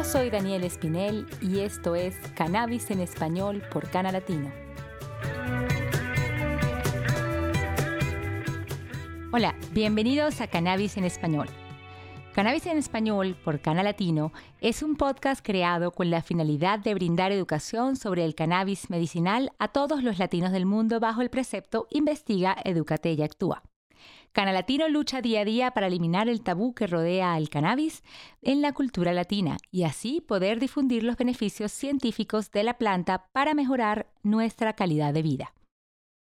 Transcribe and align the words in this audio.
Yo 0.00 0.04
soy 0.04 0.30
Daniel 0.30 0.64
Espinel 0.64 1.26
y 1.42 1.58
esto 1.58 1.94
es 1.94 2.16
Cannabis 2.34 2.90
en 2.90 3.00
Español 3.00 3.62
por 3.70 3.90
Cana 3.90 4.10
Latino. 4.10 4.50
Hola, 9.30 9.54
bienvenidos 9.72 10.40
a 10.40 10.46
Cannabis 10.46 10.96
en 10.96 11.04
Español. 11.04 11.48
Cannabis 12.34 12.64
en 12.64 12.78
Español 12.78 13.36
por 13.44 13.60
Cana 13.60 13.82
Latino 13.82 14.32
es 14.62 14.82
un 14.82 14.96
podcast 14.96 15.44
creado 15.44 15.90
con 15.90 16.08
la 16.08 16.22
finalidad 16.22 16.78
de 16.78 16.94
brindar 16.94 17.30
educación 17.30 17.96
sobre 17.96 18.24
el 18.24 18.34
cannabis 18.34 18.88
medicinal 18.88 19.52
a 19.58 19.68
todos 19.68 20.02
los 20.02 20.18
latinos 20.18 20.52
del 20.52 20.64
mundo 20.64 20.98
bajo 20.98 21.20
el 21.20 21.28
precepto 21.28 21.86
Investiga, 21.90 22.56
Educate 22.64 23.12
y 23.12 23.20
Actúa. 23.20 23.62
Latino 24.34 24.88
lucha 24.88 25.20
día 25.20 25.40
a 25.40 25.44
día 25.44 25.70
para 25.72 25.86
eliminar 25.86 26.28
el 26.28 26.42
tabú 26.42 26.74
que 26.74 26.86
rodea 26.86 27.34
al 27.34 27.48
cannabis 27.48 28.02
en 28.42 28.62
la 28.62 28.72
cultura 28.72 29.12
latina 29.12 29.58
y 29.70 29.84
así 29.84 30.20
poder 30.20 30.58
difundir 30.58 31.02
los 31.04 31.16
beneficios 31.16 31.72
científicos 31.72 32.50
de 32.50 32.64
la 32.64 32.78
planta 32.78 33.26
para 33.32 33.54
mejorar 33.54 34.10
nuestra 34.22 34.72
calidad 34.72 35.12
de 35.12 35.22
vida. 35.22 35.52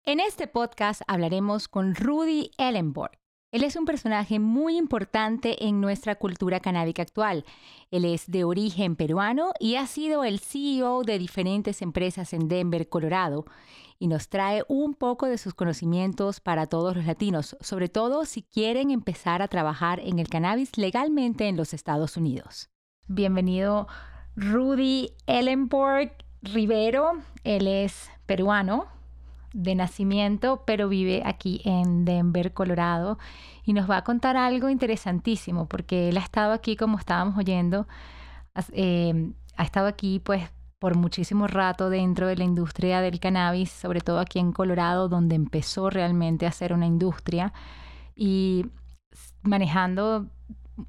En 0.05 0.21
este 0.21 0.47
podcast 0.47 1.03
hablaremos 1.07 1.67
con 1.67 1.95
Rudy 1.95 2.51
Ellenborg. 2.59 3.24
Él 3.55 3.63
es 3.63 3.77
un 3.77 3.85
personaje 3.85 4.41
muy 4.41 4.77
importante 4.77 5.69
en 5.69 5.81
nuestra 5.81 6.17
cultura 6.17 6.59
canábica 6.59 7.03
actual. 7.03 7.45
Él 7.93 8.05
es 8.05 8.29
de 8.29 8.43
origen 8.43 8.97
peruano 8.97 9.53
y 9.61 9.77
ha 9.77 9.87
sido 9.87 10.25
el 10.25 10.41
CEO 10.41 11.05
de 11.05 11.21
diferentes 11.21 11.81
empresas 11.81 12.33
en 12.33 12.49
Denver, 12.49 12.89
Colorado, 12.89 13.45
y 14.01 14.09
nos 14.09 14.29
trae 14.29 14.65
un 14.67 14.95
poco 14.95 15.27
de 15.27 15.39
sus 15.39 15.55
conocimientos 15.55 16.41
para 16.41 16.67
todos 16.67 16.97
los 16.97 17.07
latinos, 17.07 17.57
sobre 17.61 17.89
todo 17.89 18.25
si 18.25 18.43
quieren 18.43 18.91
empezar 18.91 19.41
a 19.41 19.47
trabajar 19.47 20.01
en 20.01 20.19
el 20.19 20.29
cannabis 20.29 20.77
legalmente 20.77 21.47
en 21.47 21.57
los 21.57 21.75
Estados 21.75 22.17
Unidos. 22.17 22.71
Bienvenido 23.07 23.87
Rudy 24.35 25.11
Ellenborg 25.29 26.11
Rivero, 26.43 27.13
él 27.45 27.69
es 27.69 28.11
peruano 28.27 28.94
de 29.55 29.75
nacimiento, 29.75 30.65
pero 30.67 30.89
vive 30.89 31.23
aquí 31.25 31.63
en 31.65 32.05
Denver, 32.05 32.53
Colorado, 32.53 33.19
y 33.65 33.73
nos 33.73 33.89
va 33.89 33.99
a 33.99 34.05
contar 34.05 34.37
algo 34.37 34.69
interesantísimo, 34.69 35.67
porque 35.67 36.11
él 36.11 36.19
ha 36.19 36.23
estado 36.23 36.53
aquí, 36.53 36.77
como 36.77 36.99
estábamos 36.99 37.39
oyendo, 37.39 37.87
eh, 38.73 39.33
ha 39.57 39.63
estado 39.63 39.87
aquí 39.87 40.21
pues 40.21 40.51
por 40.79 40.97
muchísimo 40.97 41.47
rato 41.47 41.89
dentro 41.89 42.27
de 42.27 42.37
la 42.37 42.45
industria 42.45 43.01
del 43.01 43.21
cannabis, 43.21 43.71
sobre 43.71 44.01
todo 44.01 44.19
aquí 44.19 44.39
en 44.39 44.53
Colorado, 44.53 45.09
donde 45.09 45.37
empezó 45.37 45.89
realmente 45.89 46.47
a 46.47 46.53
ser 46.53 46.73
una 46.73 46.87
industria 46.87 47.55
y 48.15 48.67
manejando 49.43 50.27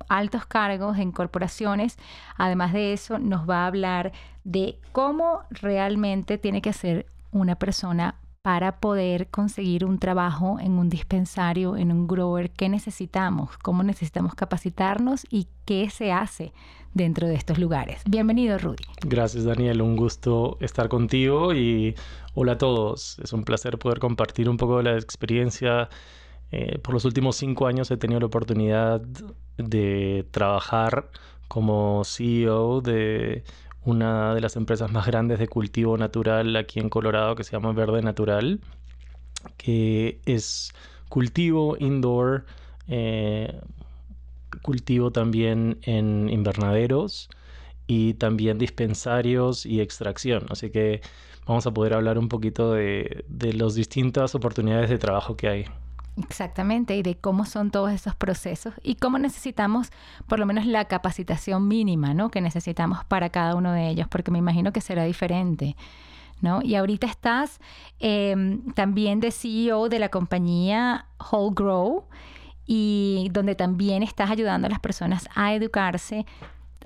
altos 0.09 0.45
cargos 0.47 0.97
en 0.97 1.11
corporaciones. 1.11 1.97
Además 2.35 2.73
de 2.73 2.93
eso, 2.93 3.19
nos 3.19 3.47
va 3.47 3.63
a 3.63 3.67
hablar 3.67 4.11
de 4.43 4.79
cómo 4.91 5.43
realmente 5.51 6.37
tiene 6.39 6.61
que 6.61 6.73
ser 6.73 7.05
una 7.31 7.55
persona 7.55 8.15
para 8.45 8.79
poder 8.79 9.25
conseguir 9.29 9.85
un 9.85 9.97
trabajo 9.97 10.59
en 10.59 10.73
un 10.73 10.87
dispensario, 10.87 11.77
en 11.77 11.91
un 11.91 12.05
grower, 12.05 12.51
qué 12.51 12.69
necesitamos, 12.69 13.57
cómo 13.57 13.81
necesitamos 13.81 14.35
capacitarnos 14.35 15.25
y 15.31 15.47
qué 15.65 15.89
se 15.89 16.11
hace 16.11 16.53
dentro 16.93 17.27
de 17.27 17.33
estos 17.33 17.57
lugares. 17.57 18.03
Bienvenido, 18.05 18.59
Rudy. 18.59 18.83
Gracias, 19.01 19.45
Daniel. 19.45 19.81
Un 19.81 19.95
gusto 19.95 20.59
estar 20.61 20.89
contigo 20.89 21.55
y 21.55 21.95
hola 22.35 22.51
a 22.51 22.57
todos. 22.59 23.17
Es 23.23 23.33
un 23.33 23.45
placer 23.45 23.79
poder 23.79 23.97
compartir 23.97 24.47
un 24.47 24.57
poco 24.57 24.77
de 24.77 24.83
la 24.83 24.95
experiencia. 24.95 25.89
Eh, 26.51 26.77
por 26.77 26.93
los 26.93 27.03
últimos 27.03 27.37
cinco 27.37 27.65
años 27.65 27.89
he 27.89 27.97
tenido 27.97 28.19
la 28.19 28.27
oportunidad 28.27 29.01
de 29.57 30.23
trabajar 30.29 31.09
como 31.47 32.03
CEO 32.05 32.81
de 32.81 33.43
una 33.85 34.33
de 34.33 34.41
las 34.41 34.55
empresas 34.55 34.91
más 34.91 35.05
grandes 35.05 35.39
de 35.39 35.47
cultivo 35.47 35.97
natural 35.97 36.55
aquí 36.55 36.79
en 36.79 36.89
Colorado 36.89 37.35
que 37.35 37.43
se 37.43 37.51
llama 37.51 37.71
Verde 37.71 38.01
Natural, 38.01 38.59
que 39.57 40.19
es 40.25 40.73
cultivo 41.09 41.77
indoor, 41.79 42.45
eh, 42.87 43.61
cultivo 44.61 45.11
también 45.11 45.77
en 45.83 46.29
invernaderos 46.29 47.29
y 47.87 48.15
también 48.15 48.57
dispensarios 48.57 49.65
y 49.65 49.81
extracción. 49.81 50.47
Así 50.49 50.71
que 50.71 51.01
vamos 51.45 51.67
a 51.67 51.73
poder 51.73 51.93
hablar 51.93 52.17
un 52.17 52.29
poquito 52.29 52.73
de, 52.73 53.23
de 53.27 53.53
las 53.53 53.75
distintas 53.75 54.33
oportunidades 54.35 54.89
de 54.89 54.97
trabajo 54.97 55.37
que 55.37 55.47
hay. 55.47 55.65
Exactamente, 56.17 56.95
y 56.95 57.03
de 57.03 57.15
cómo 57.17 57.45
son 57.45 57.71
todos 57.71 57.91
esos 57.91 58.15
procesos 58.15 58.73
y 58.83 58.95
cómo 58.95 59.19
necesitamos 59.19 59.91
por 60.27 60.39
lo 60.39 60.45
menos 60.45 60.65
la 60.65 60.85
capacitación 60.85 61.67
mínima, 61.67 62.13
¿no? 62.13 62.31
Que 62.31 62.39
necesitamos 62.39 63.03
para 63.03 63.29
cada 63.29 63.55
uno 63.55 63.73
de 63.73 63.89
ellos, 63.89 64.07
porque 64.07 64.31
me 64.31 64.37
imagino 64.37 64.71
que 64.71 64.79
será 64.79 65.03
diferente, 65.03 65.75
¿no? 66.39 66.61
Y 66.61 66.75
ahorita 66.75 67.05
estás 67.05 67.59
em, 67.99 68.71
también 68.73 69.19
de 69.19 69.31
CEO 69.31 69.89
de 69.89 69.99
la 69.99 70.07
compañía 70.07 71.07
Whole 71.31 71.53
Grow 71.53 72.05
y 72.65 73.29
donde 73.33 73.55
también 73.55 74.01
estás 74.01 74.31
ayudando 74.31 74.67
a 74.67 74.69
las 74.69 74.79
personas 74.79 75.27
a 75.35 75.53
educarse 75.53 76.25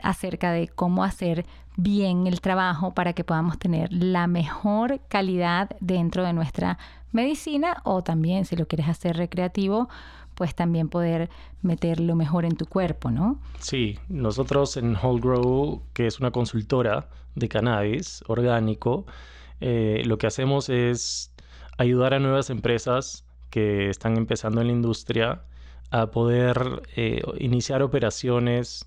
acerca 0.01 0.51
de 0.51 0.69
cómo 0.69 1.03
hacer 1.03 1.45
bien 1.77 2.27
el 2.27 2.41
trabajo 2.41 2.93
para 2.93 3.13
que 3.13 3.23
podamos 3.23 3.59
tener 3.59 3.93
la 3.93 4.27
mejor 4.27 5.01
calidad 5.07 5.69
dentro 5.79 6.25
de 6.25 6.33
nuestra 6.33 6.77
medicina 7.11 7.81
o 7.83 8.03
también 8.03 8.45
si 8.45 8.55
lo 8.55 8.67
quieres 8.67 8.87
hacer 8.87 9.17
recreativo, 9.17 9.89
pues 10.35 10.55
también 10.55 10.87
poder 10.87 11.29
meterlo 11.61 12.15
mejor 12.15 12.45
en 12.45 12.55
tu 12.55 12.65
cuerpo, 12.65 13.11
¿no? 13.11 13.39
Sí, 13.59 13.99
nosotros 14.07 14.77
en 14.77 14.95
Whole 14.95 15.19
Grow, 15.19 15.81
que 15.93 16.07
es 16.07 16.19
una 16.19 16.31
consultora 16.31 17.09
de 17.35 17.49
cannabis 17.49 18.23
orgánico, 18.27 19.05
eh, 19.59 20.01
lo 20.05 20.17
que 20.17 20.27
hacemos 20.27 20.69
es 20.69 21.33
ayudar 21.77 22.13
a 22.13 22.19
nuevas 22.19 22.49
empresas 22.49 23.25
que 23.49 23.89
están 23.89 24.15
empezando 24.17 24.61
en 24.61 24.67
la 24.67 24.73
industria 24.73 25.41
a 25.91 26.11
poder 26.11 26.83
eh, 26.95 27.21
iniciar 27.39 27.81
operaciones 27.81 28.85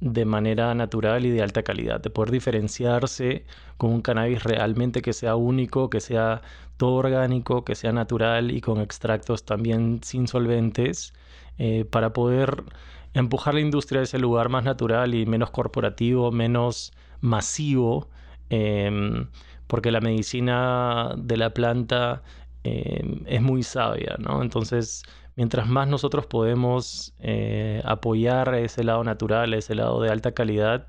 de 0.00 0.24
manera 0.24 0.74
natural 0.74 1.26
y 1.26 1.30
de 1.30 1.42
alta 1.42 1.62
calidad, 1.62 2.00
de 2.00 2.10
poder 2.10 2.30
diferenciarse 2.30 3.44
con 3.76 3.92
un 3.92 4.00
cannabis 4.02 4.42
realmente 4.42 5.02
que 5.02 5.12
sea 5.12 5.36
único, 5.36 5.90
que 5.90 6.00
sea 6.00 6.42
todo 6.76 6.94
orgánico, 6.94 7.64
que 7.64 7.74
sea 7.74 7.92
natural 7.92 8.50
y 8.50 8.60
con 8.62 8.80
extractos 8.80 9.44
también 9.44 10.00
sin 10.02 10.26
solventes, 10.26 11.12
eh, 11.58 11.84
para 11.84 12.12
poder 12.14 12.64
empujar 13.12 13.54
la 13.54 13.60
industria 13.60 14.00
a 14.00 14.04
ese 14.04 14.18
lugar 14.18 14.48
más 14.48 14.64
natural 14.64 15.14
y 15.14 15.26
menos 15.26 15.50
corporativo, 15.50 16.32
menos 16.32 16.92
masivo, 17.20 18.08
em, 18.48 19.28
porque 19.66 19.90
la 19.90 20.00
medicina 20.00 21.12
de 21.16 21.36
la 21.36 21.50
planta 21.50 22.22
em, 22.62 23.22
es 23.26 23.40
muy 23.42 23.62
sabia, 23.62 24.16
¿no? 24.18 24.42
Entonces, 24.42 25.02
mientras 25.40 25.66
más 25.66 25.88
nosotros 25.88 26.26
podemos 26.26 27.14
eh, 27.18 27.80
apoyar 27.86 28.54
ese 28.56 28.84
lado 28.84 29.02
natural, 29.04 29.54
ese 29.54 29.74
lado 29.74 30.02
de 30.02 30.10
alta 30.10 30.32
calidad, 30.32 30.88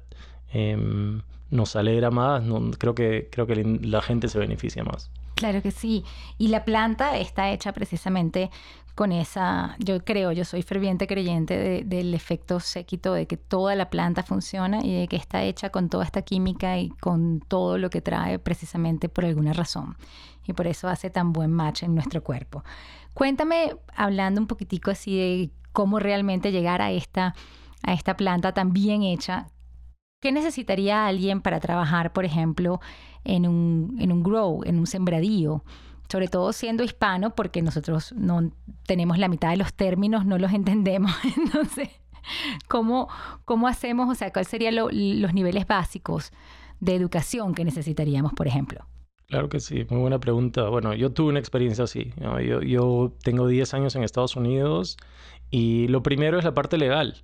em, 0.51 1.21
nos 1.49 1.77
alegra 1.77 2.11
más, 2.11 2.43
creo, 2.77 2.93
que, 2.93 3.29
creo 3.31 3.47
que 3.47 3.55
la 3.63 4.01
gente 4.01 4.27
se 4.27 4.37
beneficia 4.39 4.83
más. 4.83 5.09
Claro 5.35 5.61
que 5.61 5.71
sí. 5.71 6.03
Y 6.37 6.49
la 6.49 6.65
planta 6.65 7.17
está 7.17 7.49
hecha 7.49 7.71
precisamente 7.71 8.49
con 8.93 9.13
esa, 9.13 9.77
yo 9.79 10.03
creo, 10.03 10.33
yo 10.33 10.43
soy 10.43 10.63
ferviente 10.63 11.07
creyente 11.07 11.85
del 11.85 12.13
efecto 12.13 12.59
séquito, 12.59 13.13
de 13.13 13.27
que 13.27 13.37
toda 13.37 13.73
la 13.75 13.89
planta 13.89 14.21
funciona 14.21 14.83
y 14.83 14.99
de 14.99 15.07
que 15.07 15.15
está 15.15 15.43
hecha 15.43 15.69
con 15.69 15.87
toda 15.87 16.03
esta 16.03 16.23
química 16.23 16.77
y 16.77 16.89
con 16.89 17.39
todo 17.39 17.77
lo 17.77 17.89
que 17.89 18.01
trae 18.01 18.37
precisamente 18.37 19.07
por 19.07 19.23
alguna 19.23 19.53
razón. 19.53 19.95
Y 20.45 20.51
por 20.51 20.67
eso 20.67 20.89
hace 20.89 21.09
tan 21.09 21.31
buen 21.31 21.51
match 21.51 21.83
en 21.83 21.95
nuestro 21.95 22.21
cuerpo. 22.21 22.65
Cuéntame, 23.13 23.75
hablando 23.95 24.41
un 24.41 24.47
poquitico 24.47 24.91
así 24.91 25.17
de 25.17 25.51
cómo 25.73 25.99
realmente 25.99 26.51
llegar 26.51 26.81
a 26.81 26.91
esta, 26.91 27.35
a 27.83 27.93
esta 27.93 28.15
planta 28.15 28.53
tan 28.53 28.73
bien 28.73 29.03
hecha, 29.03 29.47
¿qué 30.21 30.31
necesitaría 30.31 31.05
alguien 31.05 31.41
para 31.41 31.59
trabajar, 31.59 32.13
por 32.13 32.25
ejemplo, 32.25 32.79
en 33.23 33.47
un, 33.47 33.97
en 33.99 34.11
un 34.11 34.23
grow, 34.23 34.63
en 34.63 34.79
un 34.79 34.87
sembradío? 34.87 35.63
Sobre 36.09 36.27
todo 36.27 36.51
siendo 36.51 36.83
hispano, 36.83 37.35
porque 37.35 37.61
nosotros 37.61 38.13
no 38.17 38.51
tenemos 38.85 39.17
la 39.17 39.29
mitad 39.29 39.49
de 39.49 39.57
los 39.57 39.73
términos, 39.73 40.25
no 40.25 40.37
los 40.37 40.51
entendemos. 40.53 41.11
Entonces, 41.37 41.89
¿cómo, 42.67 43.07
cómo 43.45 43.67
hacemos? 43.67 44.09
O 44.09 44.15
sea, 44.15 44.31
¿cuáles 44.31 44.49
serían 44.49 44.75
los 44.75 45.33
niveles 45.33 45.67
básicos 45.67 46.31
de 46.79 46.95
educación 46.95 47.53
que 47.53 47.63
necesitaríamos, 47.63 48.33
por 48.33 48.47
ejemplo? 48.47 48.85
Claro 49.31 49.47
que 49.47 49.61
sí, 49.61 49.85
muy 49.89 50.01
buena 50.01 50.19
pregunta. 50.19 50.67
Bueno, 50.67 50.93
yo 50.93 51.13
tuve 51.13 51.29
una 51.29 51.39
experiencia 51.39 51.85
así. 51.85 52.13
Yo, 52.65 53.13
tengo 53.23 53.47
10 53.47 53.73
años 53.73 53.95
en 53.95 54.03
Estados 54.03 54.35
Unidos 54.35 54.97
y 55.49 55.87
lo 55.87 56.03
primero 56.03 56.37
es 56.37 56.43
la 56.43 56.53
parte 56.53 56.77
legal. 56.77 57.15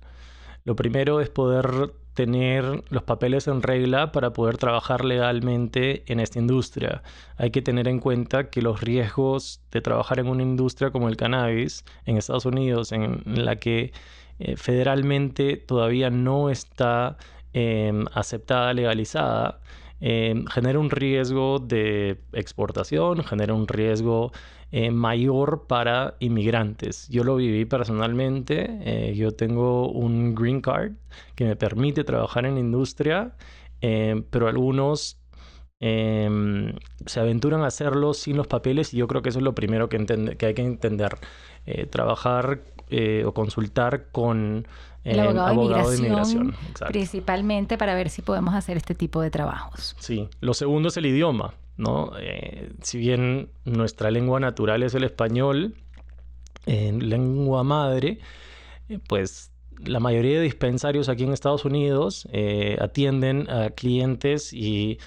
Lo 0.64 0.74
primero 0.74 1.20
es 1.20 1.28
poder 1.28 1.92
tener 2.14 2.82
los 2.88 3.02
papeles 3.02 3.46
en 3.46 3.60
regla 3.60 4.10
para 4.10 4.32
poder 4.32 4.56
trabajar 4.56 5.04
legalmente 5.04 6.02
en 6.10 6.20
esta 6.20 6.38
industria. 6.38 7.02
Hay 7.36 7.50
que 7.50 7.60
tener 7.60 7.88
en 7.88 8.00
cuenta 8.00 8.48
que 8.48 8.62
los 8.62 8.80
riesgos 8.80 9.60
de 9.70 9.82
trabajar 9.82 10.18
en 10.18 10.28
una 10.28 10.42
industria 10.42 10.90
como 10.90 11.10
el 11.10 11.18
cannabis 11.18 11.84
en 12.06 12.16
Estados 12.16 12.46
Unidos, 12.46 12.90
en, 12.92 13.22
la 13.26 13.56
que 13.56 13.92
eh, 14.38 14.56
federalmente 14.56 15.58
todavía 15.58 16.08
no 16.08 16.48
está 16.48 17.18
em, 17.52 18.06
aceptada, 18.14 18.72
legalizada, 18.72 19.60
em, 20.00 20.46
genera 20.46 20.78
un 20.78 20.90
riesgo 20.90 21.58
de 21.58 22.20
exportación, 22.32 23.24
genera 23.24 23.54
un 23.54 23.66
riesgo 23.68 24.32
eh, 24.70 24.90
mayor 24.90 25.66
para 25.66 26.14
inmigrantes. 26.20 27.08
Yo 27.08 27.24
lo 27.24 27.36
viví 27.36 27.64
personalmente, 27.64 28.68
eh, 28.82 29.14
yo 29.14 29.32
tengo 29.32 29.90
un 29.90 30.34
green 30.34 30.60
card 30.60 30.92
que 31.34 31.44
me 31.44 31.56
permite 31.56 32.04
trabajar 32.04 32.46
en 32.46 32.54
la 32.54 32.60
industria, 32.60 33.34
pero 33.80 34.48
algunos 34.48 35.20
em, 35.80 36.74
se 37.06 37.20
aventuran 37.20 37.62
a 37.62 37.66
hacerlo 37.66 38.12
sin 38.14 38.36
los 38.36 38.48
papeles 38.48 38.92
y 38.92 38.98
yo 38.98 39.06
creo 39.06 39.22
que 39.22 39.28
eso 39.28 39.38
es 39.38 39.44
lo 39.44 39.54
primero 39.54 39.88
que, 39.88 40.04
que 40.36 40.46
hay 40.46 40.54
que 40.54 40.62
entender. 40.62 41.18
Eh, 41.70 41.84
trabajar 41.84 42.62
o 43.24 43.32
consultar 43.32 44.10
con 44.10 44.66
el 45.04 45.20
abogado, 45.20 45.90
de, 45.90 45.96
inmigración, 45.96 46.54
principalmente 46.88 47.78
para 47.78 47.94
ver 47.94 48.10
si 48.10 48.22
podemos 48.22 48.54
hacer 48.54 48.76
este 48.76 48.94
tipo 48.94 49.20
de 49.20 49.30
trabajos. 49.30 49.96
Sí, 49.98 50.28
lo 50.40 50.54
segundo 50.54 50.88
es 50.88 50.96
el 50.96 51.06
idioma. 51.06 51.54
¿no? 51.78 52.10
Eh, 52.20 52.72
si 52.82 52.98
bien 52.98 53.48
nuestra 53.64 54.10
lengua 54.10 54.40
natural 54.40 54.82
es 54.82 54.94
el 54.94 55.04
español, 55.04 55.76
en 56.66 57.08
lengua 57.08 57.64
madre, 57.64 58.18
eh, 58.88 58.98
pues 59.08 59.52
la 59.82 60.00
mayoría 60.00 60.36
de 60.36 60.42
dispensarios 60.42 61.08
aquí 61.08 61.22
en 61.22 61.32
Estados 61.32 61.64
Unidos 61.64 62.28
eh, 62.32 62.76
atienden 62.80 63.48
a 63.48 63.70
clientes 63.70 64.52
y 64.52 64.98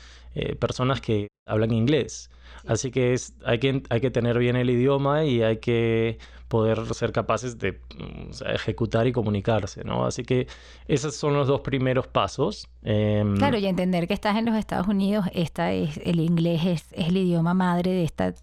personas 0.59 1.01
que 1.01 1.27
hablan 1.45 1.73
inglés. 1.73 2.29
Así 2.67 2.91
que, 2.91 3.13
es, 3.13 3.33
hay 3.45 3.59
que 3.59 3.83
hay 3.89 4.01
que 4.01 4.11
tener 4.11 4.37
bien 4.37 4.55
el 4.55 4.69
idioma 4.69 5.25
y 5.25 5.41
hay 5.41 5.57
que 5.57 6.19
poder 6.47 6.93
ser 6.93 7.13
capaces 7.13 7.57
de 7.59 7.71
mm, 7.71 8.43
ejecutar 8.53 9.07
y 9.07 9.13
comunicarse, 9.13 9.83
¿no? 9.85 10.05
Así 10.05 10.23
que 10.23 10.47
esos 10.87 11.15
son 11.15 11.33
los 11.33 11.47
dos 11.47 11.61
primeros 11.61 12.07
pasos. 12.07 12.67
Em, 12.83 13.37
claro, 13.37 13.57
y 13.57 13.65
entender 13.65 14.07
que 14.07 14.13
estás 14.13 14.35
en 14.37 14.45
los 14.45 14.55
Estados 14.55 14.87
Unidos, 14.87 15.25
esta 15.33 15.71
es, 15.71 15.97
el 16.03 16.19
inglés 16.19 16.65
es, 16.65 16.85
el 16.91 17.15
idioma 17.15 17.53
madre 17.53 17.91
de 17.91 18.03
esta 18.03 18.33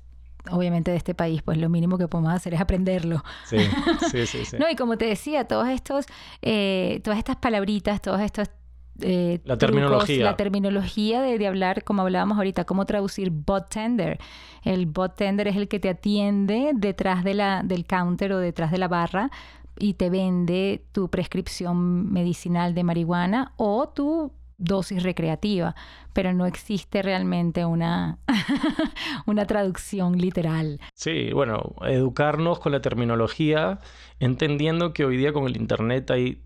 obviamente 0.51 0.91
de 0.91 0.97
este 0.97 1.15
país, 1.15 1.43
pues 1.43 1.59
lo 1.59 1.69
mínimo 1.69 1.99
que 1.99 2.09
podemos 2.09 2.33
hacer 2.33 2.55
es 2.55 2.61
aprenderlo. 2.61 3.23
Sí, 3.45 3.59
sí, 4.11 4.27
sí. 4.27 4.57
no, 4.59 4.71
y 4.71 4.77
como 4.77 4.97
te 4.97 5.05
decía, 5.05 5.45
todos 5.45 5.69
estos, 5.69 6.07
eh, 6.41 7.01
todas 7.05 7.19
estas 7.19 7.37
palabritas, 7.37 8.01
todos 8.01 8.21
estos 8.21 8.49
eh, 9.01 9.41
la 9.45 9.57
terminología. 9.57 10.25
La 10.25 10.37
terminología 10.37 11.21
de, 11.23 11.47
hablar, 11.47 11.85
como 11.85 12.03
hablábamos 12.03 12.37
ahorita, 12.37 12.65
cómo 12.65 12.87
traducir 12.87 13.31
bot 13.31 13.69
tender. 13.69 14.19
El 14.65 14.87
bot 14.87 15.17
tender 15.17 15.49
es 15.49 15.57
el 15.57 15.69
que 15.69 15.81
te 15.81 15.89
atiende 15.89 16.73
detrás 16.75 17.25
de 17.25 17.35
la, 17.35 17.63
del 17.65 17.87
counter 17.87 18.33
o 18.33 18.39
detrás 18.39 18.71
de 18.71 18.79
la 18.79 18.89
barra 18.89 19.31
y 19.79 19.95
te 19.95 20.11
vende 20.11 20.85
tu 20.93 21.09
prescripción 21.09 22.13
medicinal 22.13 22.75
de 22.75 22.85
marihuana 22.85 23.53
o 23.57 23.89
tu 23.89 24.33
dosis 24.59 25.05
recreativa, 25.05 25.77
pero 26.13 26.33
no 26.35 26.45
existe 26.45 27.01
realmente 27.01 27.65
una, 27.65 28.19
una 29.27 29.47
traducción 29.47 30.19
literal. 30.19 30.81
Sí, 30.95 31.33
bueno, 31.33 31.77
educarnos 31.83 32.59
con 32.59 32.73
la 32.73 32.81
terminología, 32.81 33.79
entendiendo 34.19 34.93
que 34.93 35.05
hoy 35.05 35.17
día 35.17 35.33
con 35.33 35.47
el 35.47 35.57
Internet 35.57 36.11
hay 36.11 36.43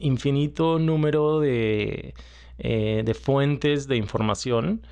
infinito 0.00 0.78
número 0.78 1.42
eh, 1.44 2.14
de, 2.58 3.14
fuentes 3.14 3.88
de 3.88 3.96
información, 3.96 4.86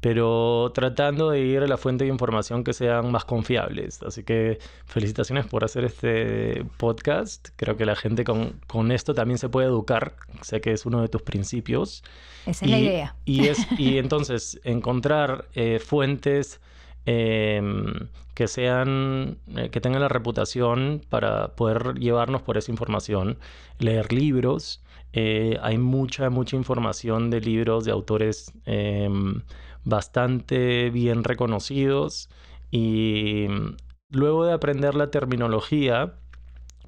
pero 0.00 0.72
tratando 0.74 1.30
de 1.30 1.40
ir 1.40 1.60
a 1.60 1.66
la 1.66 1.76
fuente 1.76 2.04
de 2.04 2.10
información 2.10 2.64
que 2.64 2.72
sean 2.72 3.12
más 3.12 3.24
confiables. 3.24 4.02
Así 4.02 4.24
que 4.24 4.58
felicitaciones 4.86 5.46
por 5.46 5.64
hacer 5.64 5.84
este 5.84 6.64
podcast. 6.76 7.50
Creo 7.56 7.76
que 7.76 7.86
la 7.86 7.94
gente 7.94 8.24
con, 8.24 8.92
esto 8.92 9.14
también 9.14 9.38
se 9.38 9.48
puede 9.48 9.68
educar. 9.68 10.16
Sé 10.40 10.60
que 10.60 10.72
es 10.72 10.86
uno 10.86 11.02
de 11.02 11.08
tus 11.08 11.22
principios. 11.22 12.02
Esa 12.46 12.64
es 12.64 12.70
la 12.70 12.78
idea. 12.78 13.16
Y, 13.24 13.46
es, 13.46 13.66
y 13.78 13.98
entonces 13.98 14.60
encontrar 14.64 15.46
eh, 15.54 15.78
fuentes 15.78 16.60
Em, 17.04 18.08
que 18.34 18.46
sean, 18.48 19.38
eh, 19.56 19.70
que 19.70 19.80
tengan 19.80 20.00
la 20.00 20.08
reputación 20.08 21.02
para 21.08 21.54
poder 21.56 21.94
llevarnos 21.98 22.42
por 22.42 22.56
esa 22.56 22.70
información, 22.70 23.38
leer 23.78 24.12
libros. 24.12 24.82
Eh, 25.12 25.58
hay 25.62 25.78
mucha, 25.78 26.30
mucha 26.30 26.56
información 26.56 27.28
de 27.30 27.40
libros 27.40 27.84
de 27.84 27.90
autores 27.90 28.52
em, 28.64 29.42
bastante 29.84 30.90
bien 30.90 31.24
reconocidos 31.24 32.30
y 32.70 33.46
mm, 33.50 33.76
luego 34.10 34.44
de 34.46 34.52
aprender 34.52 34.94
la 34.94 35.10
terminología, 35.10 36.14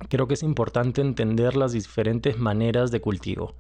creo 0.09 0.29
que 0.29 0.35
es 0.35 0.43
importante 0.43 1.01
entender 1.01 1.57
las 1.57 1.73
diferentes 1.73 2.39
maneras 2.39 2.91
de 2.91 3.01
cultivo. 3.01 3.55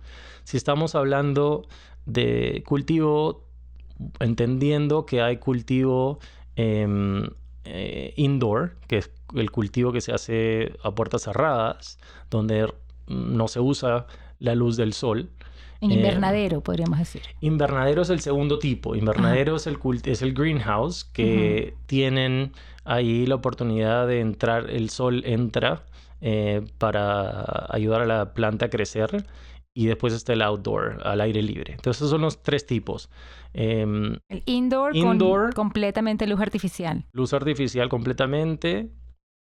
Si 0.45 0.57
estamos 0.57 0.95
hablando 0.95 1.67
de 2.07 2.63
cultivo, 2.67 3.45
entendiendo 4.21 5.07
que 5.07 5.21
hay 5.23 5.39
cultivo 5.39 6.19
Em, 6.57 7.29
eh, 7.65 8.13
indoor, 8.17 8.77
que 8.87 8.99
es 8.99 9.11
el 9.35 9.51
cultivo 9.51 9.91
que 9.93 10.01
se 10.01 10.13
hace 10.13 10.75
a 10.83 10.95
puertas 10.95 11.23
cerradas, 11.23 11.99
donde 12.31 12.73
no 13.07 13.49
se 13.49 13.61
usa 13.61 14.07
la 14.39 14.55
luz 14.55 14.77
del 14.77 14.93
sol. 14.93 15.31
En 15.81 15.91
eh, 15.91 15.95
invernadero, 15.95 16.61
podríamos 16.61 16.99
decir. 16.99 17.23
Invernadero 17.41 18.03
es 18.03 18.11
el 18.11 18.21
segundo 18.21 18.59
tipo. 18.59 18.95
Invernadero 18.95 19.57
es 19.57 19.67
el, 19.67 19.79
es 20.05 20.23
el 20.23 20.35
greenhouse, 20.35 21.05
que 21.05 21.75
tienen 21.87 22.53
ahí 22.85 23.27
la 23.27 23.37
oportunidad 23.37 24.07
de 24.07 24.21
entrar, 24.21 24.69
el 24.69 24.91
sol 24.91 25.23
entra 25.25 25.85
eh, 26.21 26.63
para 26.79 27.67
ayudar 27.71 28.03
a 28.03 28.07
la 28.07 28.35
planta 28.35 28.67
a 28.67 28.71
crecer 28.71 29.25
y 29.75 29.87
después 29.87 30.13
está 30.13 30.33
el 30.33 30.43
outdoor, 30.43 31.01
al 31.05 31.21
aire 31.21 31.43
libre. 31.43 31.73
Entonces, 31.73 32.01
esos 32.01 32.11
son 32.11 32.23
los 32.23 32.43
tres 32.43 32.65
tipos. 32.65 33.11
Em, 33.53 34.17
el 34.29 34.43
indoor, 34.47 34.97
indoor 34.97 35.53
completamente 35.53 36.27
luz 36.27 36.41
artificial. 36.41 37.05
Luz 37.13 37.33
artificial 37.33 37.89
completamente, 37.89 38.91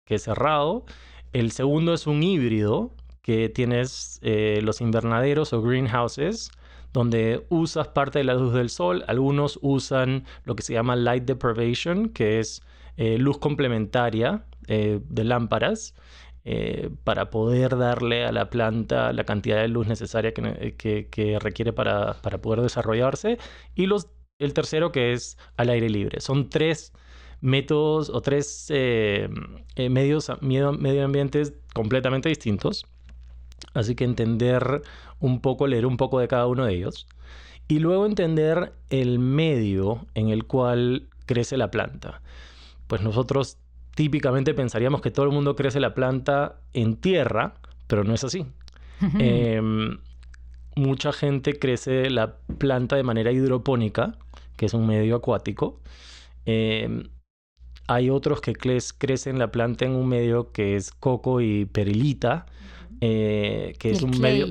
que 0.06 0.16
es 0.16 0.24
cerrado. 0.24 0.86
El 1.32 1.52
segundo 1.52 1.94
es 1.94 2.08
un 2.08 2.24
híbrido, 2.24 2.94
que 3.28 3.50
tienes 3.50 4.20
eh, 4.22 4.62
los 4.64 4.80
invernaderos 4.80 5.52
o 5.52 5.62
greenhouses, 5.62 6.50
donde 6.94 7.46
usas 7.50 7.90
parte 7.90 8.20
de 8.20 8.24
la 8.24 8.34
luz 8.36 8.54
del 8.54 8.70
sol. 8.70 9.04
Algunos 9.10 9.60
usan 9.62 10.24
lo 10.46 10.56
que 10.56 10.64
se 10.64 10.72
llama 10.72 10.96
light 10.96 11.26
deprivation, 11.26 12.08
que 12.08 12.40
es 12.40 12.62
eh, 12.96 13.18
luz 13.18 13.38
complementaria 13.38 14.46
eh, 14.68 15.02
de 15.10 15.24
lámparas. 15.26 15.94
Eh, 16.50 16.90
para 17.04 17.30
poder 17.30 17.76
darle 17.76 18.24
a 18.24 18.32
la 18.32 18.50
planta 18.50 19.12
la 19.12 19.26
cantidad 19.26 19.58
de 19.58 19.68
luz 19.68 19.86
necesaria 19.86 20.34
que, 20.34 21.38
requiere 21.42 21.74
para, 21.74 22.22
poder 22.42 22.62
desarrollarse. 22.62 23.38
Y 23.76 23.86
los, 23.86 24.08
el 24.40 24.54
tercero 24.54 24.94
que 24.94 25.12
es 25.12 25.38
al 25.58 25.70
aire 25.70 25.90
libre. 25.90 26.22
Son 26.22 26.50
tres 26.50 26.94
métodos 27.42 28.10
o 28.10 28.22
tres 28.22 28.68
eh, 28.70 29.28
eh, 29.76 29.90
medios, 29.90 30.32
medio, 30.40 30.72
medio 30.72 31.04
ambientes 31.04 31.54
completamente 31.74 32.30
distintos. 32.30 32.86
Así 33.74 33.96
que 33.96 34.06
entender 34.06 34.84
un 35.20 35.42
poco, 35.42 35.68
leer 35.68 35.86
un 35.86 35.98
poco 35.98 36.20
de 36.20 36.30
cada 36.30 36.48
uno 36.48 36.66
de 36.66 36.76
ellos. 36.76 37.08
Y 37.68 37.80
luego 37.80 38.06
entender 38.06 38.72
el 38.90 39.20
medio 39.20 40.08
en 40.14 40.30
el 40.30 40.46
cual 40.46 41.10
crece 41.26 41.58
la 41.58 41.72
planta. 41.72 42.22
Pues 42.88 43.02
nosotros 43.02 43.58
típicamente 43.98 44.54
pensaríamos 44.54 45.02
que 45.02 45.10
todo 45.10 45.26
el 45.26 45.32
mundo 45.32 45.56
crece 45.56 45.80
la 45.80 45.96
planta 45.96 46.60
en 46.74 46.98
tierra, 46.98 47.56
pero 47.88 48.04
no 48.04 48.14
es 48.14 48.24
así. 48.24 48.46
Em, 49.20 49.98
mucha 50.76 51.12
gente 51.12 51.58
crece 51.58 52.12
la 52.12 52.36
planta 52.60 52.96
de 52.96 53.02
manera 53.02 53.32
hidropónica, 53.32 54.16
que 54.56 54.68
es 54.68 54.76
un 54.76 54.86
medio 54.86 55.16
acuático. 55.16 55.82
Em, 56.46 57.10
hay 57.88 58.12
otros 58.12 58.40
que 58.40 58.54
crecen 58.54 59.40
la 59.40 59.52
planta 59.52 59.86
en 59.86 59.96
un 59.96 60.08
medio 60.08 60.52
que 60.52 60.76
es 60.76 60.92
coco 60.92 61.42
y 61.42 61.66
perilita, 61.66 62.46
eh, 63.02 63.74
que 63.80 63.90
es 63.90 64.04
un 64.04 64.20
medio 64.20 64.46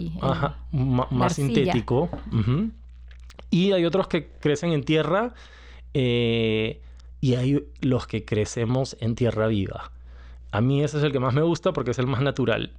más 0.73 1.35
sintético. 1.35 2.11
Y 3.50 3.71
hay 3.71 3.85
otros 3.85 4.09
que 4.09 4.26
crecen 4.41 4.73
en 4.73 4.83
tierra 4.83 5.35
eh, 5.95 6.81
y 7.20 7.35
hay 7.35 7.66
los 7.80 8.06
que 8.06 8.25
crecemos 8.25 8.96
en 9.00 9.14
tierra 9.14 9.46
viva. 9.46 9.92
A 10.50 10.61
mí 10.61 10.82
ese 10.82 10.99
es 10.99 11.04
el 11.04 11.12
que 11.12 11.20
más 11.20 11.35
me 11.35 11.42
gusta 11.42 11.73
porque 11.73 11.90
es 11.90 11.99
el 11.99 12.06
más 12.06 12.23
natural. 12.23 12.73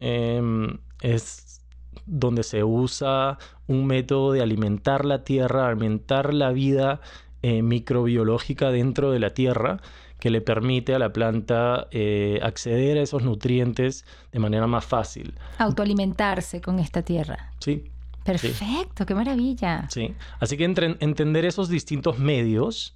Em, 0.00 0.78
es 1.02 1.62
donde 2.06 2.42
se 2.42 2.64
usa 2.64 3.38
un 3.66 3.86
método 3.86 4.32
de 4.32 4.42
alimentar 4.42 5.04
la 5.04 5.24
tierra, 5.24 5.68
alimentar 5.68 6.32
la 6.32 6.50
vida 6.50 7.00
eh, 7.42 7.62
microbiológica 7.62 8.70
dentro 8.70 9.12
de 9.12 9.18
la 9.18 9.30
tierra 9.30 9.80
que 10.18 10.30
le 10.30 10.40
permite 10.40 10.94
a 10.94 10.98
la 10.98 11.12
planta 11.12 11.88
eh, 11.90 12.38
acceder 12.42 12.98
a 12.98 13.02
esos 13.02 13.22
nutrientes 13.22 14.04
de 14.32 14.38
manera 14.38 14.66
más 14.66 14.84
fácil. 14.84 15.34
Autoalimentarse 15.58 16.60
con 16.60 16.78
esta 16.78 17.02
tierra. 17.02 17.52
Sí. 17.58 17.90
Perfecto, 18.22 19.06
qué 19.06 19.14
maravilla. 19.14 19.88
Sí, 19.88 20.14
así 20.38 20.58
que 20.58 20.64
entender 20.64 21.46
esos 21.46 21.70
distintos 21.70 22.18
medios 22.18 22.94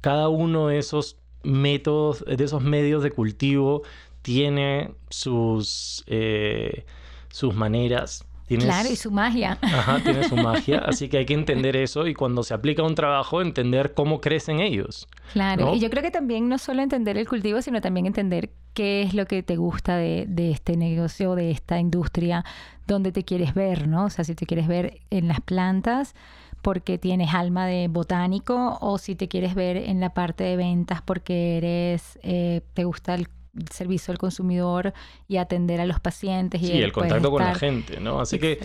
cada 0.00 0.28
uno 0.28 0.68
de 0.68 0.78
esos 0.78 1.16
métodos, 1.42 2.24
de 2.24 2.42
esos 2.42 2.62
medios 2.62 3.02
de 3.02 3.10
cultivo, 3.10 3.82
tiene 4.22 4.92
sus, 5.08 6.04
eh, 6.06 6.84
sus 7.30 7.54
maneras. 7.54 8.24
Claro, 8.58 8.90
y 8.90 8.96
su 8.96 9.12
magia. 9.12 9.58
Ajá, 9.62 10.00
tiene 10.02 10.28
su 10.28 10.36
magia. 10.36 10.78
Así 10.78 11.08
que 11.08 11.18
hay 11.18 11.26
que 11.26 11.34
entender 11.34 11.76
eso 11.76 12.08
y 12.08 12.14
cuando 12.14 12.42
se 12.42 12.52
aplica 12.52 12.82
un 12.82 12.96
trabajo, 12.96 13.42
entender 13.42 13.94
cómo 13.94 14.20
crecen 14.20 14.58
ellos. 14.58 15.06
Claro, 15.32 15.74
y 15.74 15.78
yo 15.78 15.88
creo 15.88 16.02
que 16.02 16.10
también 16.10 16.48
no 16.48 16.58
solo 16.58 16.82
entender 16.82 17.16
el 17.16 17.28
cultivo, 17.28 17.62
sino 17.62 17.80
también 17.80 18.06
entender 18.06 18.50
qué 18.74 19.02
es 19.02 19.14
lo 19.14 19.26
que 19.26 19.44
te 19.44 19.56
gusta 19.56 19.96
de, 19.96 20.26
de 20.28 20.50
este 20.50 20.76
negocio, 20.76 21.36
de 21.36 21.52
esta 21.52 21.78
industria, 21.78 22.44
dónde 22.88 23.12
te 23.12 23.24
quieres 23.24 23.54
ver, 23.54 23.86
¿no? 23.86 24.06
O 24.06 24.10
sea, 24.10 24.24
si 24.24 24.34
te 24.34 24.46
quieres 24.46 24.66
ver 24.66 25.00
en 25.10 25.28
las 25.28 25.40
plantas 25.40 26.14
porque 26.62 26.98
tienes 26.98 27.34
alma 27.34 27.66
de 27.66 27.88
botánico 27.88 28.78
o 28.80 28.98
si 28.98 29.14
te 29.14 29.28
quieres 29.28 29.54
ver 29.54 29.76
en 29.76 30.00
la 30.00 30.10
parte 30.10 30.44
de 30.44 30.56
ventas 30.56 31.02
porque 31.02 31.56
eres, 31.56 32.18
eh, 32.22 32.62
te 32.74 32.84
gusta 32.84 33.14
el 33.14 33.28
servicio 33.70 34.12
al 34.12 34.18
consumidor 34.18 34.92
y 35.28 35.38
atender 35.38 35.80
a 35.80 35.86
los 35.86 36.00
pacientes. 36.00 36.62
Y 36.62 36.66
sí, 36.66 36.82
el 36.82 36.92
contacto 36.92 37.30
con 37.30 37.42
la 37.42 37.54
gente, 37.54 38.00
¿no? 38.00 38.20
Así 38.20 38.38
que... 38.38 38.60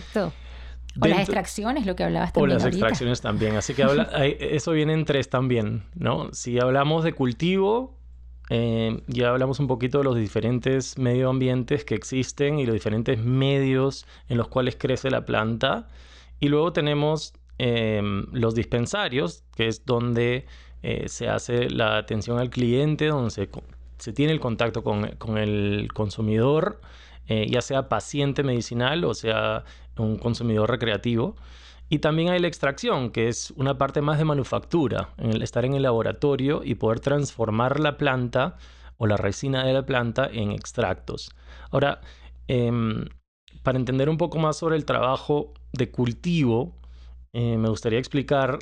O 0.98 1.06
las 1.06 1.18
extracciones, 1.18 1.84
lo 1.84 1.94
que 1.94 2.04
hablabas 2.04 2.32
también. 2.32 2.52
O 2.52 2.54
las 2.54 2.64
extracciones 2.64 3.20
también. 3.20 3.56
Así 3.56 3.74
que 3.74 3.82
habla, 3.82 4.04
eso 4.24 4.72
viene 4.72 4.94
en 4.94 5.04
tres 5.04 5.28
también, 5.28 5.84
¿no? 5.94 6.32
Si 6.32 6.58
hablamos 6.58 7.04
de 7.04 7.12
cultivo, 7.12 7.96
eh, 8.48 9.02
ya 9.06 9.30
hablamos 9.30 9.58
un 9.58 9.66
poquito 9.66 9.98
de 9.98 10.04
los 10.04 10.16
diferentes 10.16 10.98
medio 10.98 11.28
ambientes 11.28 11.84
que 11.84 11.94
existen 11.94 12.58
y 12.58 12.66
los 12.66 12.74
diferentes 12.74 13.18
medios 13.18 14.06
en 14.28 14.38
los 14.38 14.48
cuales 14.48 14.76
crece 14.76 15.10
la 15.10 15.24
planta. 15.24 15.88
Y 16.40 16.48
luego 16.48 16.72
tenemos 16.72 17.34
Em, 17.58 18.26
los 18.32 18.54
dispensarios, 18.54 19.44
que 19.56 19.68
es 19.68 19.86
donde 19.86 20.44
eh, 20.82 21.08
se 21.08 21.28
hace 21.28 21.70
la 21.70 21.96
atención 21.96 22.38
al 22.38 22.50
cliente, 22.50 23.06
donde 23.06 23.30
se, 23.30 24.12
tiene 24.12 24.32
el 24.32 24.40
contacto 24.40 24.84
con, 24.84 25.38
el 25.38 25.88
consumidor, 25.94 26.80
eh, 27.28 27.46
ya 27.48 27.62
sea 27.62 27.88
paciente 27.88 28.42
medicinal 28.42 29.04
o 29.04 29.14
sea 29.14 29.64
un 29.96 30.18
consumidor 30.18 30.70
recreativo. 30.70 31.34
Y 31.88 32.00
también 32.00 32.28
hay 32.28 32.40
la 32.40 32.48
extracción, 32.48 33.10
que 33.10 33.28
es 33.28 33.52
una 33.52 33.78
parte 33.78 34.02
más 34.02 34.18
de 34.18 34.24
manufactura, 34.24 35.10
el 35.18 35.40
estar 35.40 35.64
en 35.64 35.74
el 35.74 35.82
laboratorio 35.82 36.62
y 36.64 36.74
poder 36.74 37.00
transformar 37.00 37.80
la 37.80 37.96
planta 37.96 38.56
o 38.98 39.06
la 39.06 39.16
resina 39.16 39.64
de 39.64 39.72
la 39.72 39.86
planta 39.86 40.28
en 40.30 40.50
extractos. 40.50 41.30
Ahora, 41.70 42.00
em, 42.48 43.06
para 43.62 43.78
entender 43.78 44.08
un 44.08 44.18
poco 44.18 44.38
más 44.38 44.56
sobre 44.58 44.76
el 44.76 44.84
trabajo 44.84 45.54
de 45.72 45.90
cultivo, 45.90 46.74
eh, 47.38 47.58
me 47.58 47.68
gustaría 47.68 47.98
explicar, 47.98 48.58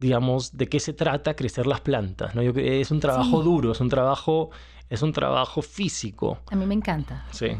digamos, 0.00 0.56
de 0.56 0.68
qué 0.68 0.80
se 0.80 0.92
trata 0.92 1.36
crecer 1.36 1.68
las 1.68 1.80
plantas. 1.80 2.34
¿no? 2.34 2.42
es 2.42 2.90
un 2.90 2.98
trabajo 2.98 3.44
duro, 3.44 3.70
es 3.70 3.80
un 3.80 3.88
trabajo, 3.88 4.50
es 4.90 5.02
un 5.02 5.12
trabajo 5.12 5.62
físico. 5.62 6.38
A 6.50 6.56
mí 6.56 6.66
me 6.66 6.74
encanta. 6.74 7.24
Sí. 7.30 7.50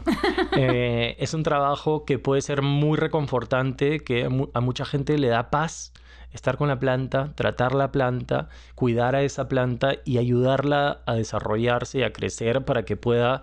Eh, 0.57 1.15
es 1.21 1.35
un 1.35 1.45
trabajo 1.45 2.05
que 2.05 2.19
puede 2.19 2.41
ser 2.41 2.63
muy 2.63 2.99
reconfortante, 2.99 4.01
que 4.01 4.25
a, 4.25 4.61
mucha 4.61 4.85
gente 4.85 5.17
le 5.17 5.29
da 5.29 5.51
paz 5.51 5.93
estar 6.33 6.57
con 6.57 6.67
la 6.67 6.81
planta, 6.81 7.33
tratar 7.37 7.73
la 7.77 7.93
planta, 7.93 8.49
cuidar 8.75 9.15
a 9.15 9.23
esa 9.23 9.47
planta 9.47 9.93
y 10.05 10.19
ayudarla 10.19 11.03
a 11.07 11.15
desarrollarse 11.15 12.01
y 12.01 12.03
a 12.03 12.13
crecer 12.13 12.65
para 12.65 12.85
que 12.85 12.97
pueda 12.97 13.43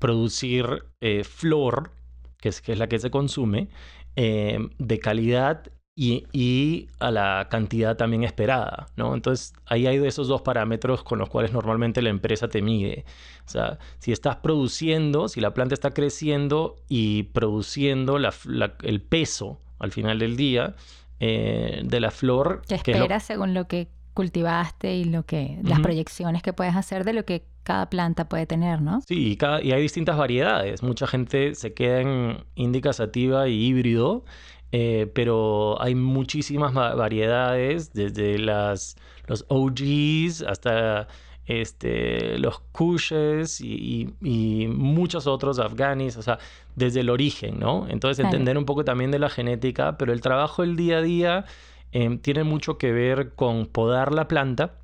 producir 0.00 0.86
eh, 1.00 1.22
flor, 1.22 1.92
que 2.38 2.48
es, 2.48 2.60
que 2.60 2.72
es 2.72 2.78
la 2.78 2.88
que 2.88 2.98
se 2.98 3.12
consume, 3.12 3.68
eh, 4.16 4.58
de 4.78 4.98
calidad 4.98 5.70
y, 5.96 6.88
a 6.98 7.10
la 7.10 7.48
cantidad 7.50 7.94
también 7.96 8.24
esperada, 8.24 8.86
¿no? 8.96 9.14
Entonces, 9.14 9.52
ahí 9.66 9.86
hay 9.86 9.98
esos 10.06 10.28
dos 10.28 10.40
parámetros 10.40 11.02
con 11.02 11.18
los 11.18 11.28
cuales 11.28 11.52
normalmente 11.52 12.00
la 12.00 12.08
empresa 12.08 12.48
te 12.48 12.62
mide. 12.62 13.04
O 13.46 13.50
sea, 13.50 13.78
si 13.98 14.10
estás 14.10 14.36
produciendo, 14.36 15.28
si 15.28 15.42
la 15.42 15.52
planta 15.52 15.74
está 15.74 15.90
creciendo 15.90 16.76
y 16.88 17.24
produciendo 17.24 18.16
el 18.16 19.02
peso 19.02 19.60
al 19.78 19.92
final 19.92 20.20
del 20.20 20.36
día 20.36 20.74
eh, 21.18 21.82
de 21.84 22.00
la 22.00 22.10
flor. 22.10 22.62
Que 22.66 22.76
esperas 22.76 23.24
según 23.24 23.52
lo 23.52 23.68
que 23.68 23.88
cultivaste 24.14 24.94
y 24.94 25.04
lo 25.04 25.24
que 25.24 25.58
las 25.62 25.80
proyecciones 25.80 26.42
que 26.42 26.52
puedes 26.52 26.76
hacer 26.76 27.04
de 27.04 27.12
lo 27.12 27.24
que 27.24 27.44
cada 27.62 27.88
planta 27.88 28.28
puede 28.28 28.46
tener, 28.46 28.80
¿no? 28.80 29.00
Sí, 29.02 29.32
y, 29.32 29.36
cada, 29.36 29.62
y 29.62 29.72
hay 29.72 29.82
distintas 29.82 30.16
variedades. 30.16 30.82
Mucha 30.82 31.06
gente 31.06 31.54
se 31.54 31.74
queda 31.74 32.00
en 32.00 32.44
indica 32.54 32.92
sativa 32.92 33.48
y 33.48 33.66
híbrido, 33.66 34.24
eh, 34.72 35.10
pero 35.14 35.80
hay 35.80 35.94
muchísimas 35.94 36.74
variedades, 36.74 37.92
desde 37.92 38.38
las, 38.38 38.96
los 39.26 39.44
OGs 39.48 40.42
hasta 40.42 41.08
este, 41.46 42.38
los 42.38 42.60
Kushes 42.72 43.60
y, 43.60 44.14
y, 44.22 44.68
muchos 44.68 45.26
otros 45.26 45.58
afganis, 45.58 46.16
o 46.16 46.22
sea, 46.22 46.38
desde 46.76 47.00
el 47.00 47.10
origen, 47.10 47.58
¿no? 47.58 47.86
Entonces 47.88 48.24
entender 48.24 48.56
un 48.56 48.64
poco 48.64 48.84
también 48.84 49.10
de 49.10 49.18
la 49.18 49.28
genética, 49.28 49.98
pero 49.98 50.12
el 50.12 50.20
trabajo 50.20 50.62
el 50.62 50.76
día 50.76 50.98
a 50.98 51.02
día 51.02 51.44
Em, 51.92 52.18
tiene 52.18 52.44
mucho 52.44 52.78
que 52.78 52.92
ver 52.92 53.34
con 53.34 53.66
podar 53.66 54.12
la 54.14 54.28
planta 54.28 54.78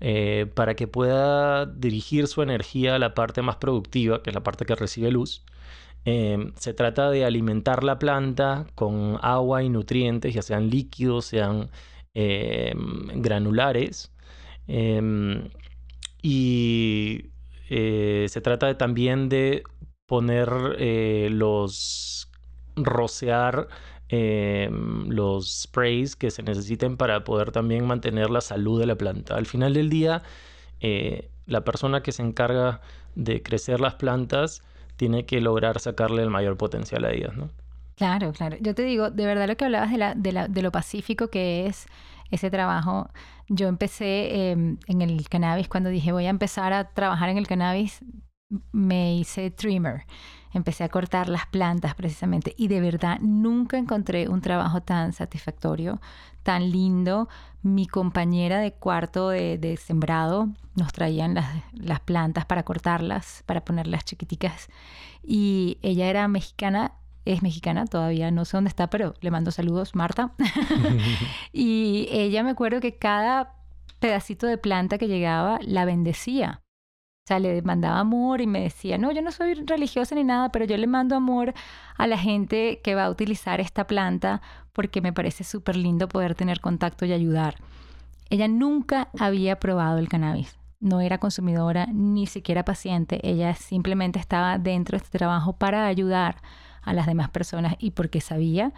eh, 0.00 0.46
para 0.54 0.74
que 0.76 0.86
pueda 0.88 1.66
dirigir 1.66 2.26
su 2.26 2.42
energía 2.42 2.96
a 2.96 2.98
la 2.98 3.14
parte 3.14 3.42
más 3.42 3.56
productiva, 3.56 4.22
que 4.22 4.30
es 4.30 4.34
la 4.34 4.42
parte 4.42 4.66
que 4.66 4.74
recibe 4.74 5.10
luz. 5.10 5.44
Em, 6.04 6.52
se 6.56 6.74
trata 6.74 7.10
de 7.10 7.24
alimentar 7.24 7.82
la 7.84 7.98
planta 7.98 8.66
con 8.74 9.18
agua 9.22 9.62
y 9.62 9.70
nutrientes, 9.70 10.34
ya 10.34 10.42
sean 10.42 10.68
líquidos, 10.70 11.26
sean 11.26 11.70
em, 12.14 13.22
granulares. 13.22 14.10
y 16.22 17.30
eh, 17.70 18.26
se 18.28 18.40
trata 18.40 18.76
también 18.78 19.28
de 19.28 19.62
poner 20.06 20.48
eh, 20.78 21.28
los 21.30 22.30
rocear 22.76 23.68
Em, 24.16 25.08
los 25.08 25.62
sprays 25.62 26.14
que 26.14 26.30
se 26.30 26.44
necesiten 26.44 26.96
para 26.96 27.24
poder 27.24 27.50
también 27.50 27.84
mantener 27.84 28.30
la 28.30 28.40
salud 28.40 28.78
de 28.78 28.86
la 28.86 28.94
planta. 28.94 29.34
Al 29.34 29.44
final 29.44 29.74
del 29.74 29.90
día, 29.90 30.22
eh, 30.78 31.30
la 31.46 31.64
persona 31.64 32.00
que 32.00 32.12
se 32.12 32.22
encarga 32.22 32.80
de 33.16 33.42
crecer 33.42 33.80
las 33.80 33.96
plantas 33.96 34.62
tiene 34.94 35.26
que 35.26 35.40
lograr 35.40 35.80
sacarle 35.80 36.22
el 36.22 36.30
mayor 36.30 36.56
potencial 36.56 37.04
a 37.04 37.12
ellas, 37.12 37.36
¿no? 37.36 37.50
Claro, 37.96 38.30
claro. 38.32 38.56
Yo 38.60 38.72
te 38.76 38.84
digo, 38.84 39.10
de 39.10 39.26
verdad 39.26 39.48
lo 39.48 39.56
que 39.56 39.64
hablabas 39.64 39.90
de, 39.90 39.98
la, 39.98 40.14
de, 40.14 40.30
la, 40.30 40.46
de 40.46 40.62
lo 40.62 40.70
pacífico 40.70 41.26
que 41.26 41.66
es 41.66 41.86
ese 42.30 42.52
trabajo. 42.52 43.10
Yo 43.48 43.66
empecé 43.66 44.50
em, 44.50 44.78
en 44.86 45.02
el 45.02 45.28
cannabis, 45.28 45.66
cuando 45.66 45.90
dije 45.90 46.12
voy 46.12 46.26
a 46.26 46.30
empezar 46.30 46.72
a 46.72 46.90
trabajar 46.92 47.30
en 47.30 47.38
el 47.38 47.48
cannabis, 47.48 48.04
me 48.70 49.16
hice 49.16 49.50
trimmer 49.50 50.04
empecé 50.54 50.84
a 50.84 50.88
cortar 50.88 51.28
las 51.28 51.46
plantas 51.46 51.94
precisamente 51.94 52.54
y 52.56 52.68
de 52.68 52.80
verdad 52.80 53.18
nunca 53.20 53.76
encontré 53.76 54.28
un 54.28 54.40
trabajo 54.40 54.80
tan 54.80 55.12
satisfactorio, 55.12 56.00
tan 56.42 56.70
lindo. 56.70 57.28
Mi 57.62 57.86
compañera 57.86 58.58
de 58.58 58.72
cuarto 58.72 59.30
de, 59.30 59.78
sembrado 59.82 60.48
nos 60.76 60.92
traían 60.92 61.34
las, 61.34 61.46
las, 61.72 62.00
plantas 62.00 62.46
para 62.46 62.62
cortarlas, 62.62 63.42
para 63.46 63.64
ponerlas 63.64 64.04
chiquiticas 64.04 64.68
y 65.22 65.78
ella 65.82 66.06
era 66.06 66.28
mexicana. 66.28 66.92
Es 67.24 67.42
mexicana, 67.42 67.86
todavía 67.86 68.30
no 68.30 68.44
sé 68.44 68.58
dónde 68.58 68.68
está, 68.68 68.90
pero 68.90 69.14
le 69.22 69.30
mando 69.30 69.50
saludos, 69.50 69.94
Marta. 69.94 70.34
y 71.54 72.06
ella 72.10 72.42
me 72.42 72.50
acuerdo 72.50 72.80
que 72.80 72.96
cada 72.98 73.54
pedacito 73.98 74.46
de 74.46 74.58
planta 74.58 74.98
que 74.98 75.08
llegaba 75.08 75.58
la 75.62 75.86
bendecía 75.86 76.63
o 77.24 77.26
sea, 77.26 77.38
le 77.38 77.62
mandaba 77.62 78.00
amor 78.00 78.42
y 78.42 78.46
me 78.46 78.60
decía, 78.60 78.98
no, 78.98 79.10
yo 79.10 79.22
no 79.22 79.32
soy 79.32 79.54
religiosa 79.54 80.14
ni 80.14 80.24
nada, 80.24 80.50
pero 80.50 80.66
yo 80.66 80.76
le 80.76 80.86
mando 80.86 81.16
amor 81.16 81.54
a 81.96 82.06
la 82.06 82.18
gente 82.18 82.82
que 82.84 82.94
va 82.94 83.06
a 83.06 83.10
utilizar 83.10 83.60
esta 83.60 83.86
planta 83.86 84.42
porque 84.74 85.00
me 85.00 85.14
parece 85.14 85.42
súper 85.42 85.74
lindo 85.76 86.06
poder 86.06 86.34
tener 86.34 86.60
contacto 86.60 87.06
y 87.06 87.14
ayudar. 87.14 87.56
Ella 88.28 88.46
nunca 88.46 89.08
había 89.18 89.58
probado 89.58 89.96
el 89.96 90.10
cannabis, 90.10 90.58
no 90.80 91.00
era 91.00 91.16
consumidora 91.16 91.86
ni 91.86 92.26
siquiera 92.26 92.62
paciente, 92.62 93.26
ella 93.26 93.54
simplemente 93.54 94.18
estaba 94.18 94.58
dentro 94.58 94.98
de 94.98 95.04
este 95.04 95.16
trabajo 95.16 95.54
para 95.54 95.86
ayudar 95.86 96.42
a 96.82 96.92
las 96.92 97.06
demás 97.06 97.30
personas 97.30 97.74
y 97.78 97.92
porque 97.92 98.20
sabía 98.20 98.74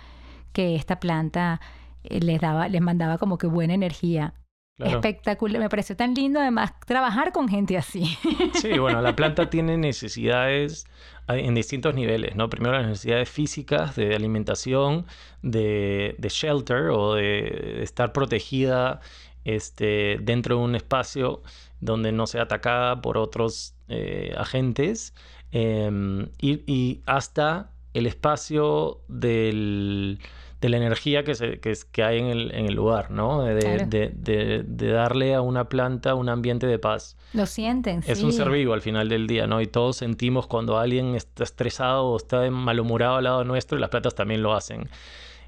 que 0.52 0.76
esta 0.76 1.00
planta 1.00 1.60
eh, 2.04 2.20
les 2.20 2.40
daba, 2.40 2.68
les 2.68 2.80
mandaba 2.80 3.18
como 3.18 3.38
que 3.38 3.48
buena 3.48 3.74
energía 3.74 4.34
Espectacular, 4.78 5.61
me 5.61 5.71
pareció 5.71 5.97
tan 5.97 6.12
lindo 6.14 6.38
además 6.38 6.75
trabajar 6.87 7.33
con 7.33 7.49
gente 7.49 7.78
así. 7.78 8.16
Sí, 8.54 8.78
bueno, 8.78 9.00
la 9.00 9.16
planta 9.16 9.49
tiene 9.49 9.78
necesidades 9.78 10.87
en 11.28 11.54
distintos 11.54 11.95
niveles, 11.95 12.37
¿no? 12.37 12.50
Primero 12.50 12.76
las 12.76 12.87
necesidades 12.87 13.28
físicas 13.28 13.97
de 13.97 14.14
alimentación, 14.14 15.06
de, 15.42 16.16
shelter 16.28 16.90
o 16.90 17.14
de, 17.14 17.83
estar 17.83 18.12
protegida 18.12 19.00
este, 19.45 20.18
dentro 20.21 20.56
de 20.56 20.62
un 20.62 20.75
espacio 20.75 21.42
donde 21.80 22.12
no 22.12 22.26
sea 22.26 22.42
atacada 22.42 23.00
por 23.00 23.18
otros 23.18 23.75
eh, 23.88 24.35
agentes 24.37 25.14
em, 25.52 26.28
y, 26.38 27.00
hasta 27.06 27.71
el 27.95 28.06
espacio 28.06 29.00
del, 29.09 30.18
de 30.60 30.68
la 30.70 30.78
energía 30.78 31.22
que, 31.22 31.34
se, 31.34 31.60
que, 31.60 31.75
que 31.92 32.02
hay 32.02 32.18
en 32.18 32.26
el, 32.26 32.54
en 32.54 32.66
el, 32.66 32.75
lugar, 32.75 33.10
¿no? 33.10 33.42
De, 33.42 33.58
Claro. 33.60 33.86
de, 33.88 34.08
de- 34.14 34.62
de 34.66 34.88
darle 34.90 35.34
a 35.34 35.42
una 35.42 35.68
planta 35.68 36.14
un 36.14 36.28
ambiente 36.30 36.66
de 36.66 36.78
paz. 36.78 37.16
Lo 37.34 37.44
sienten, 37.46 38.02
Es 38.06 38.18
sí. 38.18 38.25
un 38.25 38.32
ser 38.32 38.50
vivo 38.50 38.72
al 38.72 38.80
final 38.80 39.08
del 39.08 39.26
día, 39.26 39.46
¿no? 39.46 39.60
Y 39.60 39.66
todos 39.66 39.96
sentimos 39.96 40.46
cuando 40.46 40.78
alguien 40.78 41.14
está 41.14 41.44
estresado 41.44 42.06
o 42.06 42.16
está 42.16 42.50
malhumorado 42.50 43.16
al 43.16 43.25
lado 43.25 43.44
nuestro 43.44 43.76
y 43.76 43.80
las 43.80 43.90
plantas 43.90 44.14
también 44.14 44.42
lo 44.42 44.54
hacen. 44.54 44.88